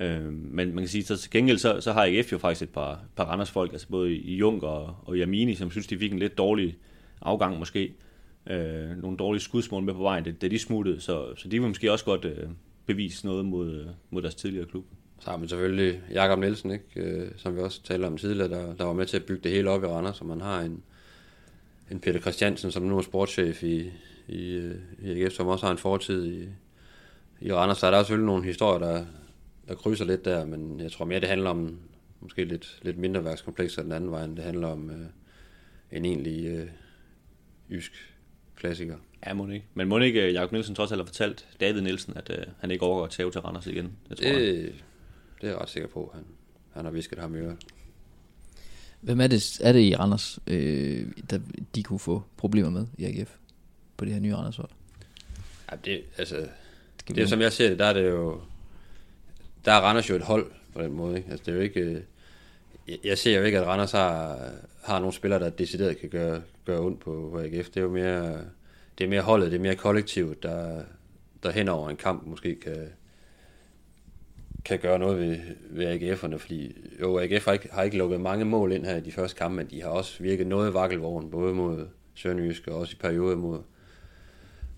Øh, 0.00 0.32
men 0.32 0.74
man 0.74 0.78
kan 0.78 0.88
sige, 0.88 1.04
så 1.04 1.16
til 1.16 1.30
gengæld, 1.30 1.58
så, 1.58 1.80
så 1.80 1.92
har 1.92 2.04
AGF 2.04 2.32
jo 2.32 2.38
faktisk 2.38 2.62
et 2.62 2.74
par, 2.74 3.00
par 3.16 3.24
Randers 3.24 3.50
folk, 3.50 3.72
altså 3.72 3.88
både 3.88 4.14
i 4.14 4.36
Jung 4.36 4.62
og, 4.62 4.96
og 5.04 5.18
Jamini, 5.18 5.54
som 5.54 5.70
synes, 5.70 5.86
de 5.86 5.98
fik 5.98 6.12
en 6.12 6.18
lidt 6.18 6.38
dårlig 6.38 6.76
afgang 7.20 7.58
måske 7.58 7.94
øh, 8.46 9.02
nogle 9.02 9.16
dårlige 9.16 9.42
skudsmål 9.42 9.82
med 9.82 9.94
på 9.94 10.02
vejen, 10.02 10.34
da 10.34 10.48
de 10.48 10.58
smuttede, 10.58 11.00
så, 11.00 11.36
så 11.36 11.48
de 11.48 11.60
vil 11.60 11.68
måske 11.68 11.92
også 11.92 12.04
godt 12.04 12.24
øh, 12.24 12.48
bevise 12.86 13.26
noget 13.26 13.44
mod, 13.44 13.86
mod 14.10 14.22
deres 14.22 14.34
tidligere 14.34 14.66
klub. 14.66 14.84
Så 15.24 15.30
har 15.30 15.36
man 15.36 15.48
selvfølgelig 15.48 16.02
Jakob 16.10 16.38
Nielsen, 16.38 16.70
ikke? 16.70 16.84
Øh, 16.96 17.30
som 17.36 17.56
vi 17.56 17.60
også 17.60 17.82
talte 17.82 18.06
om 18.06 18.18
tidligere, 18.18 18.48
der, 18.48 18.74
der 18.74 18.84
var 18.84 18.92
med 18.92 19.06
til 19.06 19.16
at 19.16 19.24
bygge 19.24 19.42
det 19.44 19.52
hele 19.52 19.70
op 19.70 19.84
i 19.84 19.86
Randers, 19.86 20.16
så 20.16 20.24
man 20.24 20.40
har 20.40 20.60
en, 20.60 20.82
en 21.90 22.00
Peter 22.00 22.20
Christiansen, 22.20 22.70
som 22.70 22.82
nu 22.82 22.98
er 22.98 23.02
sportschef 23.02 23.62
i, 23.62 23.90
i, 24.28 24.72
i 24.98 25.22
AGF, 25.22 25.32
som 25.32 25.46
også 25.46 25.66
har 25.66 25.72
en 25.72 25.78
fortid 25.78 26.26
i, 26.26 26.48
i 27.40 27.52
Randers. 27.52 27.78
Så 27.78 27.86
er 27.86 27.90
der 27.90 28.02
selvfølgelig 28.02 28.26
nogle 28.26 28.44
historier, 28.44 28.78
der, 28.78 29.04
der 29.68 29.74
krydser 29.74 30.04
lidt 30.04 30.24
der, 30.24 30.44
men 30.44 30.80
jeg 30.80 30.92
tror 30.92 31.04
mere, 31.04 31.20
det 31.20 31.28
handler 31.28 31.50
om 31.50 31.78
måske 32.20 32.44
lidt, 32.44 32.78
lidt 32.82 32.98
mindre 32.98 33.24
værkskomplekser 33.24 33.82
den 33.82 33.92
anden 33.92 34.10
vej, 34.10 34.24
end 34.24 34.36
det 34.36 34.44
handler 34.44 34.68
om 34.68 34.90
øh, 34.90 35.06
en 35.92 36.04
egentlig 36.04 36.46
øh, 36.46 36.66
jysk 37.70 38.14
klassiker. 38.56 38.96
Ja, 39.26 39.34
må 39.34 39.48
ikke. 39.48 39.66
Men 39.74 39.88
må 39.88 39.98
ikke 39.98 40.26
øh, 40.26 40.34
Jakob 40.34 40.52
Nielsen 40.52 40.74
trods 40.74 40.92
alt 40.92 41.00
har 41.00 41.06
fortalt 41.06 41.48
David 41.60 41.80
Nielsen, 41.80 42.16
at 42.16 42.30
uh, 42.30 42.52
han 42.58 42.70
ikke 42.70 42.84
overgår 42.84 43.06
tage 43.06 43.30
til 43.30 43.40
Randers 43.40 43.66
igen? 43.66 43.92
Det, 44.08 44.16
tror 44.16 44.28
det, 44.28 44.64
jeg. 44.64 44.72
Det 45.44 45.50
er 45.50 45.54
jeg 45.54 45.62
ret 45.62 45.70
sikker 45.70 45.88
på. 45.88 46.10
Han, 46.14 46.24
han 46.72 46.84
har 46.84 46.92
visket 46.92 47.18
ham 47.18 47.34
i 47.34 47.38
øret. 47.38 47.56
Hvem 49.00 49.20
er 49.20 49.26
det, 49.26 49.60
er 49.60 49.72
det 49.72 49.80
i 49.80 49.96
Randers, 49.96 50.38
øh, 50.46 51.06
der 51.30 51.38
de 51.74 51.82
kunne 51.82 51.98
få 51.98 52.22
problemer 52.36 52.70
med 52.70 52.86
i 52.98 53.04
AGF 53.04 53.30
på 53.96 54.04
det 54.04 54.12
her 54.12 54.20
nye 54.20 54.34
Randers 54.34 54.56
hold? 54.56 54.70
Ja, 55.70 55.76
det, 55.84 56.02
altså, 56.18 56.36
det 57.08 57.18
er 57.18 57.22
jo, 57.22 57.28
som 57.28 57.40
jeg 57.40 57.52
ser 57.52 57.68
det, 57.68 57.78
der 57.78 57.84
er 57.84 57.92
det 57.92 58.10
jo, 58.10 58.40
der 59.64 59.72
er 59.72 59.80
Randers 59.80 60.10
jo 60.10 60.14
et 60.14 60.22
hold 60.22 60.50
på 60.74 60.82
den 60.82 60.92
måde. 60.92 61.16
Ikke? 61.16 61.30
Altså, 61.30 61.44
det 61.46 61.52
er 61.52 61.56
jo 61.56 61.62
ikke, 61.62 61.80
øh, 61.80 62.00
jeg, 62.88 62.98
jeg 63.04 63.18
ser 63.18 63.38
jo 63.38 63.44
ikke, 63.44 63.58
at 63.58 63.66
Randers 63.66 63.92
har, 63.92 64.38
har 64.82 64.98
nogle 64.98 65.12
spillere, 65.12 65.40
der 65.40 65.50
decideret 65.50 65.98
kan 65.98 66.08
gøre, 66.08 66.42
gøre 66.64 66.80
ondt 66.80 67.00
på, 67.00 67.28
på 67.32 67.40
AGF. 67.40 67.68
Det 67.68 67.76
er 67.76 67.80
jo 67.80 67.90
mere, 67.90 68.38
det 68.98 69.04
er 69.04 69.08
mere 69.08 69.22
holdet, 69.22 69.50
det 69.50 69.58
er 69.58 69.62
mere 69.62 69.76
kollektivt, 69.76 70.42
der, 70.42 70.82
der 71.42 71.50
hen 71.50 71.68
over 71.68 71.90
en 71.90 71.96
kamp 71.96 72.26
måske 72.26 72.54
kan, 72.54 72.88
kan 74.64 74.78
gøre 74.78 74.98
noget 74.98 75.18
ved, 75.18 75.38
ved 75.70 75.86
AGF'erne, 75.86 76.36
fordi 76.36 76.76
jo, 77.00 77.18
AGF 77.18 77.44
har 77.44 77.52
ikke, 77.52 77.68
har 77.72 77.82
ikke 77.82 77.96
lukket 77.96 78.20
mange 78.20 78.44
mål 78.44 78.72
ind 78.72 78.84
her 78.84 78.96
i 78.96 79.00
de 79.00 79.12
første 79.12 79.38
kampe, 79.38 79.56
men 79.56 79.66
de 79.70 79.82
har 79.82 79.88
også 79.88 80.22
virket 80.22 80.46
noget 80.46 80.74
vakkelvogn, 80.74 81.30
både 81.30 81.54
mod 81.54 81.88
Sønderjysk 82.14 82.68
og 82.68 82.78
også 82.78 82.92
i 82.92 83.00
perioder 83.00 83.36
mod, 83.36 83.58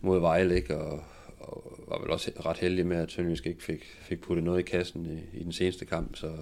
mod 0.01 0.21
Vejle, 0.21 0.55
ikke? 0.55 0.77
Og, 0.79 1.05
og 1.39 1.79
var 1.89 2.01
vel 2.01 2.11
også 2.11 2.31
ret 2.47 2.59
heldig 2.59 2.87
med, 2.87 2.97
at 2.97 3.13
Sønderjysk 3.13 3.47
ikke 3.47 3.63
fik, 3.63 3.85
fik 4.01 4.21
puttet 4.21 4.45
noget 4.45 4.59
i 4.59 4.63
kassen 4.63 5.07
i, 5.07 5.39
i 5.39 5.45
den 5.45 5.53
seneste 5.53 5.85
kamp, 5.85 6.17
så, 6.17 6.33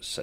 så 0.00 0.22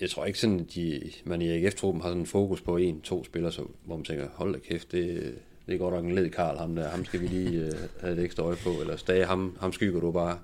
jeg 0.00 0.10
tror 0.10 0.24
ikke 0.24 0.38
sådan, 0.38 0.60
at 0.60 0.74
de, 0.74 1.10
man 1.24 1.42
i 1.42 1.50
AGF-truppen 1.50 2.02
har 2.02 2.08
sådan 2.08 2.20
en 2.20 2.26
fokus 2.26 2.60
på 2.60 2.76
en, 2.76 3.00
to 3.00 3.24
spillere, 3.24 3.52
så, 3.52 3.64
hvor 3.84 3.96
man 3.96 4.04
tænker, 4.04 4.28
hold 4.34 4.52
da 4.52 4.58
kæft, 4.58 4.92
det, 4.92 5.34
det 5.66 5.74
er 5.74 5.78
godt 5.78 5.94
nok 5.94 6.04
en 6.04 6.14
led 6.14 6.30
Karl, 6.30 6.56
ham 6.56 6.74
der, 6.74 6.88
ham 6.88 7.04
skal 7.04 7.20
vi 7.20 7.26
lige 7.26 7.60
øh, 7.60 7.72
have 8.00 8.12
et 8.12 8.24
ekstra 8.24 8.42
øje 8.42 8.56
på, 8.56 8.70
eller 8.80 8.96
Stage, 8.96 9.24
ham, 9.24 9.56
ham 9.60 9.72
skygger 9.72 10.00
du 10.00 10.10
bare 10.10 10.38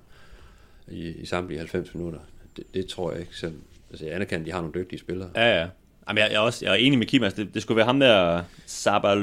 i, 0.90 1.08
i 1.08 1.26
samtlige 1.26 1.58
90 1.58 1.94
minutter. 1.94 2.20
Det, 2.56 2.64
det 2.74 2.86
tror 2.86 3.10
jeg 3.12 3.20
ikke 3.20 3.36
selv. 3.36 3.54
Altså 3.90 4.04
jeg 4.04 4.14
anerkender, 4.14 4.40
at 4.40 4.46
de 4.46 4.52
har 4.52 4.60
nogle 4.60 4.80
dygtige 4.80 4.98
spillere. 4.98 5.30
Ja, 5.34 5.60
ja. 5.60 5.68
Jamen, 6.08 6.18
jeg, 6.18 6.30
jeg, 6.30 6.36
er 6.36 6.40
også, 6.40 6.64
jeg 6.64 6.72
er 6.72 6.76
enig 6.76 6.98
med 6.98 7.06
Kim, 7.06 7.22
altså 7.22 7.44
det, 7.44 7.54
det 7.54 7.62
skulle 7.62 7.76
være 7.76 7.86
ham 7.86 8.00
der, 8.00 8.42
Saba 8.66 9.14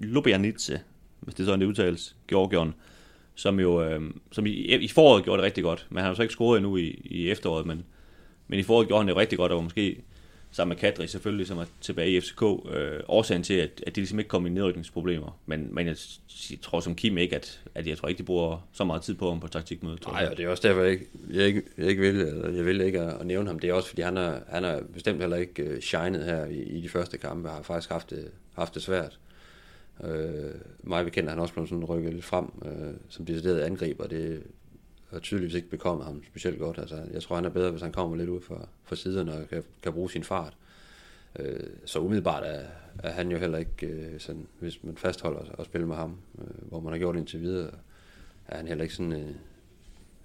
Lubjanitse, 0.00 0.80
hvis 1.20 1.34
det 1.34 1.46
sådan 1.46 1.60
det 1.60 1.66
udtales, 1.66 2.16
Georgion, 2.28 2.74
som 3.34 3.60
jo 3.60 3.82
øh, 3.82 4.00
som 4.32 4.46
i, 4.46 4.50
i 4.50 4.88
foråret 4.88 5.24
gjorde 5.24 5.38
det 5.38 5.46
rigtig 5.46 5.64
godt, 5.64 5.86
men 5.90 5.96
han 5.96 6.04
har 6.04 6.10
jo 6.10 6.14
så 6.14 6.22
ikke 6.22 6.32
scoret 6.32 6.56
endnu 6.56 6.76
i, 6.76 7.00
i 7.04 7.30
efteråret, 7.30 7.66
men, 7.66 7.84
men 8.48 8.58
i 8.58 8.62
foråret 8.62 8.88
gjorde 8.88 9.00
han 9.00 9.08
det 9.08 9.16
rigtig 9.16 9.38
godt, 9.38 9.52
og 9.52 9.64
måske 9.64 10.02
sammen 10.50 10.70
med 10.70 10.76
Kadri 10.76 11.06
selvfølgelig, 11.06 11.46
som 11.46 11.58
er 11.58 11.64
tilbage 11.80 12.10
i 12.10 12.20
FCK, 12.20 12.42
øh, 12.42 13.00
årsagen 13.08 13.42
til, 13.42 13.54
at, 13.54 13.84
at 13.86 13.96
de 13.96 14.00
ligesom 14.00 14.18
ikke 14.18 14.28
kom 14.28 14.46
i 14.46 14.50
nedrykningsproblemer. 14.50 15.38
Men, 15.46 15.74
men 15.74 15.86
jeg, 15.86 15.96
jeg 16.50 16.58
tror 16.62 16.80
som 16.80 16.94
Kim 16.94 17.18
ikke, 17.18 17.36
at, 17.36 17.60
at 17.74 17.86
jeg 17.86 17.98
tror 17.98 18.08
ikke, 18.08 18.18
de 18.18 18.22
bruger 18.22 18.68
så 18.72 18.84
meget 18.84 19.02
tid 19.02 19.14
på 19.14 19.28
ham 19.28 19.40
på 19.40 19.48
taktikmødet. 19.48 20.06
Nej, 20.06 20.28
og 20.30 20.36
det 20.36 20.44
er 20.44 20.48
også 20.48 20.68
derfor, 20.68 20.82
jeg 20.82 20.90
ikke, 20.90 21.06
jeg 21.30 21.46
ikke, 21.46 21.62
jeg 21.78 21.86
ikke 21.86 22.02
vil, 22.02 22.16
eller 22.20 22.50
jeg 22.50 22.66
vil 22.66 22.80
ikke 22.80 23.00
at, 23.00 23.26
nævne 23.26 23.46
ham. 23.48 23.58
Det 23.58 23.70
er 23.70 23.74
også, 23.74 23.88
fordi 23.88 24.02
han 24.02 24.16
er, 24.16 24.40
han 24.48 24.64
er 24.64 24.80
bestemt 24.94 25.20
heller 25.20 25.36
ikke 25.36 25.74
uh, 25.74 25.80
shined 25.80 26.24
her 26.24 26.46
i, 26.46 26.62
i 26.62 26.80
de 26.80 26.88
første 26.88 27.18
kampe, 27.18 27.48
har 27.48 27.62
faktisk 27.62 27.90
haft 27.90 28.10
det, 28.10 28.30
haft 28.54 28.74
det 28.74 28.82
svært. 28.82 29.18
Øh, 30.04 30.54
mig 30.82 31.04
bekendt 31.04 31.30
han 31.30 31.38
også 31.38 31.54
blevet 31.54 31.68
sådan 31.68 31.84
rykket 31.84 32.14
lidt 32.14 32.24
frem, 32.24 32.46
øh, 32.64 32.94
som 33.08 33.26
decideret 33.26 33.60
angriber. 33.60 34.06
Det 34.06 34.42
har 35.10 35.18
tydeligvis 35.18 35.54
ikke 35.54 35.70
bekommet 35.70 36.06
ham 36.06 36.22
specielt 36.26 36.58
godt. 36.58 36.78
Altså, 36.78 37.02
jeg 37.12 37.22
tror, 37.22 37.36
han 37.36 37.44
er 37.44 37.50
bedre, 37.50 37.70
hvis 37.70 37.82
han 37.82 37.92
kommer 37.92 38.16
lidt 38.16 38.28
ud 38.28 38.40
fra, 38.40 38.68
fra 38.84 38.96
siderne 38.96 39.32
og 39.32 39.48
kan, 39.48 39.64
kan 39.82 39.92
bruge 39.92 40.10
sin 40.10 40.24
fart. 40.24 40.56
Øh, 41.38 41.60
så 41.84 41.98
umiddelbart 41.98 42.42
er, 42.46 42.62
er 43.02 43.12
han 43.12 43.30
jo 43.30 43.38
heller 43.38 43.58
ikke, 43.58 43.86
øh, 43.86 44.20
sådan, 44.20 44.46
hvis 44.58 44.84
man 44.84 44.96
fastholder 44.96 45.40
at 45.58 45.66
spille 45.66 45.86
med 45.86 45.96
ham, 45.96 46.16
øh, 46.38 46.68
hvor 46.68 46.80
man 46.80 46.92
har 46.92 46.98
gjort 46.98 47.16
indtil 47.16 47.40
videre, 47.40 47.70
er 48.48 48.56
han 48.56 48.68
heller 48.68 48.82
ikke 48.82 48.94
sådan 48.94 49.12
øh, 49.12 49.30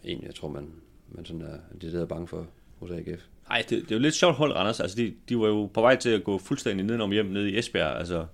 en, 0.03 0.23
jeg 0.23 0.35
tror, 0.35 0.47
man, 0.47 0.71
man 1.09 1.25
sådan 1.25 1.41
er 1.41 1.57
decideret 1.81 2.07
bange 2.07 2.27
for 2.27 2.47
hos 2.79 2.91
AGF. 2.91 3.23
Nej, 3.49 3.65
det, 3.69 3.81
det 3.81 3.91
er 3.91 3.95
jo 3.95 4.01
lidt 4.01 4.15
sjovt 4.15 4.35
hold, 4.35 4.53
Anders. 4.55 4.79
Altså, 4.79 4.97
de, 4.97 5.13
de 5.29 5.39
var 5.39 5.47
jo 5.47 5.65
på 5.65 5.81
vej 5.81 5.95
til 5.95 6.09
at 6.09 6.23
gå 6.23 6.37
fuldstændig 6.37 6.85
nedenom 6.85 7.11
hjem 7.11 7.25
nede 7.25 7.51
i 7.51 7.57
Esbjerg. 7.57 7.97
Altså, 7.97 8.25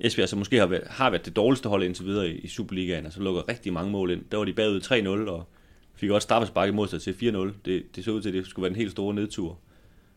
Esbjerg, 0.00 0.28
som 0.28 0.38
måske 0.38 0.58
har 0.58 0.66
været, 0.66 0.86
har 0.86 1.10
været 1.10 1.26
det 1.26 1.36
dårligste 1.36 1.68
hold 1.68 1.82
indtil 1.82 2.04
videre 2.04 2.28
i, 2.28 2.38
i 2.38 2.48
Superligaen, 2.48 3.04
altså 3.04 3.22
lukker 3.22 3.48
rigtig 3.48 3.72
mange 3.72 3.90
mål 3.90 4.10
ind. 4.10 4.24
Der 4.30 4.36
var 4.36 4.44
de 4.44 4.52
bagud 4.52 4.80
3-0, 4.80 5.30
og 5.30 5.48
fik 5.94 6.10
også 6.10 6.26
straffespark 6.26 6.68
imod 6.68 6.88
sig 6.88 7.02
til 7.02 7.12
4-0. 7.12 7.52
Det, 7.64 7.96
det 7.96 8.04
så 8.04 8.10
ud 8.10 8.22
til, 8.22 8.28
at 8.28 8.34
det 8.34 8.46
skulle 8.46 8.62
være 8.62 8.70
en 8.70 8.76
helt 8.76 8.90
stor 8.90 9.12
nedtur. 9.12 9.58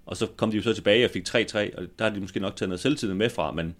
Og 0.06 0.18
så 0.18 0.28
kom 0.38 0.52
de 0.52 0.58
jo 0.58 0.64
så 0.64 0.74
tilbage 0.74 1.06
og 1.06 1.12
fik 1.12 1.30
3-3, 1.30 1.78
og 1.78 1.88
der 2.00 2.06
har 2.06 2.10
de 2.10 2.20
måske 2.20 2.40
nok 2.40 2.56
taget 2.56 2.70
noget 2.70 2.80
selvtid 2.80 3.14
med 3.14 3.30
fra, 3.30 3.52
men, 3.52 3.76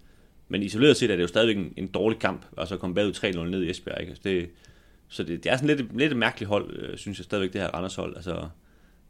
men 0.48 0.62
isoleret 0.62 0.96
set 0.96 1.10
er 1.10 1.16
det 1.16 1.22
jo 1.22 1.28
stadigvæk 1.28 1.56
en, 1.56 1.72
en 1.76 1.86
dårlig 1.86 2.18
kamp, 2.18 2.46
altså 2.56 2.74
at 2.74 2.80
komme 2.80 2.94
bagud 2.94 3.12
3-0 3.12 3.38
ned 3.38 3.62
i 3.62 3.70
Esbjerg. 3.70 4.00
Ikke? 4.00 4.10
Altså 4.10 4.22
det, 4.24 4.50
så 5.08 5.22
det, 5.22 5.44
det 5.44 5.52
er 5.52 5.56
sådan 5.56 5.76
lidt, 5.76 5.96
lidt 5.98 6.12
et 6.12 6.18
mærkeligt 6.18 6.48
hold, 6.48 6.76
øh, 6.76 6.96
synes 6.96 7.18
jeg 7.18 7.24
stadigvæk, 7.24 7.52
det 7.52 7.60
her 7.60 7.68
Randers 7.68 7.94
hold. 7.94 8.16
Altså, 8.16 8.48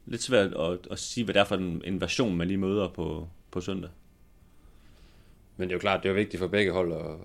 lidt 0.06 0.22
svært 0.22 0.54
at, 0.54 0.78
at 0.90 0.98
sige, 0.98 1.24
hvad 1.24 1.34
det 1.34 1.40
er 1.40 1.44
for 1.44 1.56
en, 1.56 1.82
en 1.84 2.00
version, 2.00 2.36
man 2.36 2.48
lige 2.48 2.58
møder 2.58 2.88
på, 2.88 3.28
på 3.50 3.60
søndag. 3.60 3.90
Men 5.56 5.68
det 5.68 5.72
er 5.72 5.76
jo 5.76 5.80
klart, 5.80 6.02
det 6.02 6.08
er 6.08 6.12
jo 6.12 6.16
vigtigt 6.16 6.40
for 6.40 6.46
begge 6.46 6.72
hold 6.72 6.92
at, 6.92 7.16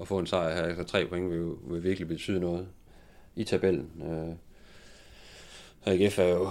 at 0.00 0.08
få 0.08 0.18
en 0.18 0.26
sejr 0.26 0.54
her. 0.54 0.62
Altså 0.62 0.84
tre 0.84 1.06
point 1.06 1.30
vil 1.30 1.54
vil 1.64 1.82
virkelig 1.82 2.08
betyde 2.08 2.40
noget 2.40 2.68
i 3.36 3.44
tabellen. 3.44 3.90
Øh, 4.02 4.34
AGF 5.86 6.18
er 6.18 6.28
jo, 6.28 6.44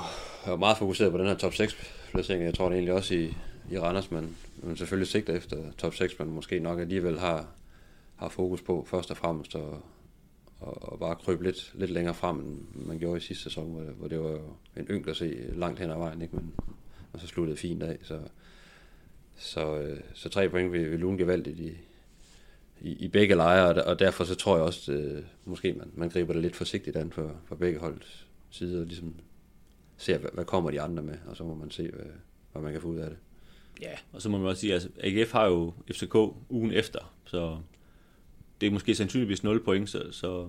er 0.45 0.51
jo 0.51 0.55
meget 0.55 0.77
fokuseret 0.77 1.11
på 1.11 1.17
den 1.17 1.27
her 1.27 1.35
top 1.35 1.53
6 1.53 1.77
placering. 2.11 2.43
Jeg 2.43 2.53
tror 2.53 2.69
det 2.69 2.75
egentlig 2.75 2.93
også 2.93 3.15
i, 3.15 3.33
i 3.71 3.79
Randers, 3.79 4.11
men, 4.11 4.37
men 4.63 4.77
selvfølgelig 4.77 5.07
sigter 5.07 5.33
efter 5.33 5.57
top 5.77 5.95
6, 5.95 6.19
men 6.19 6.29
måske 6.29 6.59
nok 6.59 6.79
alligevel 6.79 7.19
har, 7.19 7.47
har 8.15 8.29
fokus 8.29 8.61
på 8.61 8.85
først 8.89 9.11
og 9.11 9.17
fremmest 9.17 9.55
at, 9.55 9.61
og, 10.59 10.91
og 10.91 10.99
bare 10.99 11.15
krybe 11.15 11.43
lidt, 11.43 11.71
lidt 11.75 11.91
længere 11.91 12.15
frem, 12.15 12.39
end 12.39 12.85
man 12.85 12.99
gjorde 12.99 13.17
i 13.17 13.21
sidste 13.21 13.43
sæson, 13.43 13.71
hvor, 13.71 13.81
hvor 13.81 14.07
det 14.07 14.19
var 14.19 14.39
en 14.77 14.87
ynk 14.89 15.07
at 15.07 15.15
se 15.15 15.37
langt 15.55 15.79
hen 15.79 15.91
ad 15.91 15.97
vejen, 15.97 16.21
ikke? 16.21 16.35
Men, 16.35 16.53
og 17.13 17.19
så 17.19 17.27
sluttede 17.27 17.57
fint 17.57 17.83
af. 17.83 17.97
Så, 18.03 18.19
så, 19.35 19.77
øh, 19.77 19.99
så 20.13 20.29
tre 20.29 20.49
point 20.49 20.71
vil, 20.71 20.91
vil 20.91 20.99
lune 20.99 21.17
gevaldigt 21.17 21.59
i, 21.59 21.77
i, 22.81 22.91
i 22.91 23.07
begge 23.07 23.35
lejre, 23.35 23.83
og 23.83 23.99
derfor 23.99 24.23
så 24.23 24.35
tror 24.35 24.55
jeg 24.55 24.65
også, 24.65 24.91
øh, 24.91 25.23
måske 25.45 25.73
man, 25.73 25.91
man 25.93 26.09
griber 26.09 26.33
det 26.33 26.41
lidt 26.41 26.55
forsigtigt 26.55 26.95
an 26.95 27.11
for, 27.11 27.35
for 27.45 27.55
begge 27.55 27.79
holds 27.79 28.27
side, 28.51 28.81
og 28.81 28.85
ligesom 28.85 29.15
ser, 29.97 30.17
hvad, 30.17 30.29
hvad 30.33 30.45
kommer 30.45 30.71
de 30.71 30.81
andre 30.81 31.03
med, 31.03 31.17
og 31.27 31.37
så 31.37 31.43
må 31.43 31.55
man 31.55 31.71
se, 31.71 31.89
hvad, 31.91 32.05
hvad 32.51 32.61
man 32.61 32.71
kan 32.71 32.81
få 32.81 32.87
ud 32.87 32.97
af 32.97 33.09
det. 33.09 33.17
Ja, 33.81 33.93
og 34.13 34.21
så 34.21 34.29
må 34.29 34.37
man 34.37 34.47
også 34.47 34.61
sige, 34.61 34.73
at 34.73 34.83
altså, 34.83 34.89
AGF 35.03 35.31
har 35.31 35.45
jo 35.45 35.73
FCK 35.91 36.15
ugen 36.49 36.71
efter, 36.71 37.13
så 37.25 37.57
det 38.61 38.67
er 38.67 38.71
måske 38.71 38.95
sandsynligvis 38.95 39.43
0 39.43 39.63
point, 39.63 39.89
så, 39.89 40.11
så, 40.11 40.47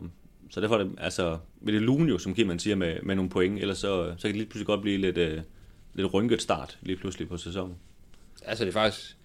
så 0.50 0.60
derfor 0.60 0.74
er 0.74 0.84
det, 0.84 0.94
altså, 0.98 1.38
vil 1.60 1.74
det 1.74 1.82
lune 1.82 2.08
jo, 2.08 2.18
som 2.18 2.34
man 2.46 2.58
siger, 2.58 2.76
med, 2.76 3.02
med 3.02 3.14
nogle 3.14 3.30
point, 3.30 3.58
ellers 3.58 3.78
så, 3.78 4.14
så 4.16 4.22
kan 4.22 4.28
det 4.28 4.36
lige 4.36 4.46
pludselig 4.46 4.66
godt 4.66 4.80
blive 4.80 4.98
lidt, 4.98 5.18
uh, 5.18 5.44
lidt 5.94 6.14
rynket 6.14 6.42
start 6.42 6.78
lige 6.82 6.96
pludselig 6.96 7.28
på 7.28 7.36
sæsonen. 7.36 7.76
Altså 8.44 8.64
det 8.64 8.70
er 8.70 8.72
faktisk 8.72 9.16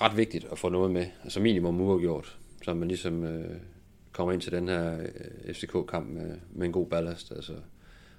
ret 0.00 0.16
vigtigt 0.16 0.46
at 0.52 0.58
få 0.58 0.68
noget 0.68 0.90
med, 0.90 1.06
altså 1.24 1.40
minimum 1.40 1.80
uafgjort, 1.80 2.38
så 2.64 2.74
man 2.74 2.88
ligesom 2.88 3.24
øh, 3.24 3.60
kommer 4.12 4.32
ind 4.32 4.40
til 4.40 4.52
den 4.52 4.68
her 4.68 4.98
øh, 5.46 5.54
FCK-kamp 5.54 6.08
med, 6.10 6.36
med 6.50 6.66
en 6.66 6.72
god 6.72 6.86
ballast. 6.86 7.32
Altså, 7.32 7.52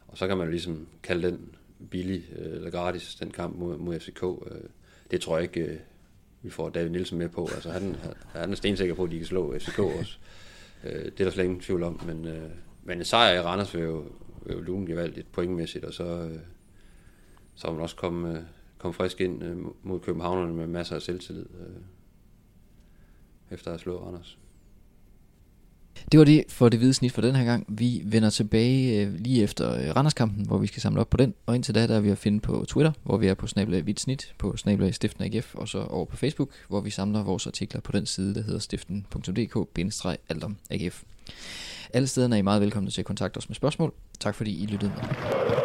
og 0.07 0.17
så 0.17 0.27
kan 0.27 0.37
man 0.37 0.47
jo 0.47 0.51
ligesom 0.51 0.87
kalde 1.03 1.27
den 1.27 1.55
billig 1.89 2.25
øh, 2.35 2.53
eller 2.53 2.69
gratis, 2.69 3.15
den 3.15 3.31
kamp 3.31 3.55
mod, 3.55 3.77
mod 3.77 3.99
FCK. 3.99 4.23
Øh, 4.23 4.61
det 5.11 5.21
tror 5.21 5.37
jeg 5.37 5.43
ikke, 5.43 5.71
øh, 5.71 5.79
vi 6.41 6.49
får 6.49 6.69
David 6.69 6.89
Nielsen 6.89 7.17
med 7.17 7.29
på. 7.29 7.49
Altså, 7.53 7.71
han, 7.71 7.95
han 8.33 8.51
er 8.51 8.55
stensikker 8.55 8.95
på, 8.95 9.03
at 9.03 9.11
de 9.11 9.17
kan 9.17 9.25
slå 9.25 9.59
FCK 9.59 9.79
også. 9.79 10.17
Øh, 10.83 11.05
det 11.05 11.19
er 11.19 11.23
der 11.23 11.31
slet 11.31 11.43
ingen 11.43 11.59
tvivl 11.59 11.83
om. 11.83 12.01
Men, 12.05 12.27
øh, 12.27 12.49
men 12.83 12.97
en 12.97 13.05
sejr 13.05 13.33
i 13.33 13.41
Randers 13.41 13.75
vil 13.75 13.83
jo, 13.83 14.05
vil 14.45 14.55
jo 14.55 14.61
lune 14.61 14.87
gevaldigt 14.87 15.31
pointmæssigt, 15.31 15.85
og 15.85 15.93
så, 15.93 16.03
øh, 16.03 16.39
så 17.55 17.67
vil 17.67 17.73
man 17.73 17.81
også 17.81 17.95
komme, 17.95 18.37
øh, 18.37 18.43
komme 18.77 18.93
frisk 18.93 19.21
ind 19.21 19.43
øh, 19.43 19.57
mod 19.83 19.99
Københavnerne 19.99 20.53
med 20.53 20.67
masser 20.67 20.95
af 20.95 21.01
selvtillid, 21.01 21.45
øh, 21.59 21.81
efter 23.51 23.67
at 23.67 23.71
have 23.71 23.79
slået 23.79 24.01
Randers. 24.01 24.37
Det 26.11 26.19
var 26.19 26.25
det 26.25 26.43
for 26.49 26.69
det 26.69 26.79
hvide 26.79 26.93
snit 26.93 27.11
for 27.11 27.21
den 27.21 27.35
her 27.35 27.43
gang. 27.43 27.65
Vi 27.69 28.01
vender 28.05 28.29
tilbage 28.29 29.01
øh, 29.01 29.13
lige 29.13 29.43
efter 29.43 29.73
øh, 29.73 29.95
Randerskampen, 29.95 30.45
hvor 30.45 30.57
vi 30.57 30.67
skal 30.67 30.81
samle 30.81 31.01
op 31.01 31.09
på 31.09 31.17
den. 31.17 31.33
Og 31.45 31.55
indtil 31.55 31.75
da, 31.75 31.87
der 31.87 31.95
er 31.95 31.99
vi 31.99 32.09
at 32.09 32.17
finde 32.17 32.39
på 32.39 32.65
Twitter, 32.67 32.91
hvor 33.03 33.17
vi 33.17 33.27
er 33.27 33.33
på 33.33 33.47
snablag 33.47 33.81
hvidt 33.81 33.99
snit, 33.99 34.33
på 34.37 34.57
snablag 34.57 34.95
stiften 34.95 35.23
AGF, 35.23 35.55
og 35.55 35.67
så 35.67 35.83
over 35.83 36.05
på 36.05 36.17
Facebook, 36.17 36.49
hvor 36.67 36.81
vi 36.81 36.89
samler 36.89 37.23
vores 37.23 37.47
artikler 37.47 37.81
på 37.81 37.91
den 37.91 38.05
side, 38.05 38.35
der 38.35 38.41
hedder 38.41 38.59
stiften.dk-aldom 38.59 40.57
AGF. 40.69 41.03
Alle 41.93 42.07
stederne 42.07 42.35
er 42.35 42.39
I 42.39 42.41
meget 42.41 42.61
velkomne 42.61 42.89
til 42.89 43.01
at 43.01 43.05
kontakte 43.05 43.37
os 43.37 43.49
med 43.49 43.55
spørgsmål. 43.55 43.93
Tak 44.19 44.35
fordi 44.35 44.63
I 44.63 44.65
lyttede 44.65 44.91
med. 44.95 45.62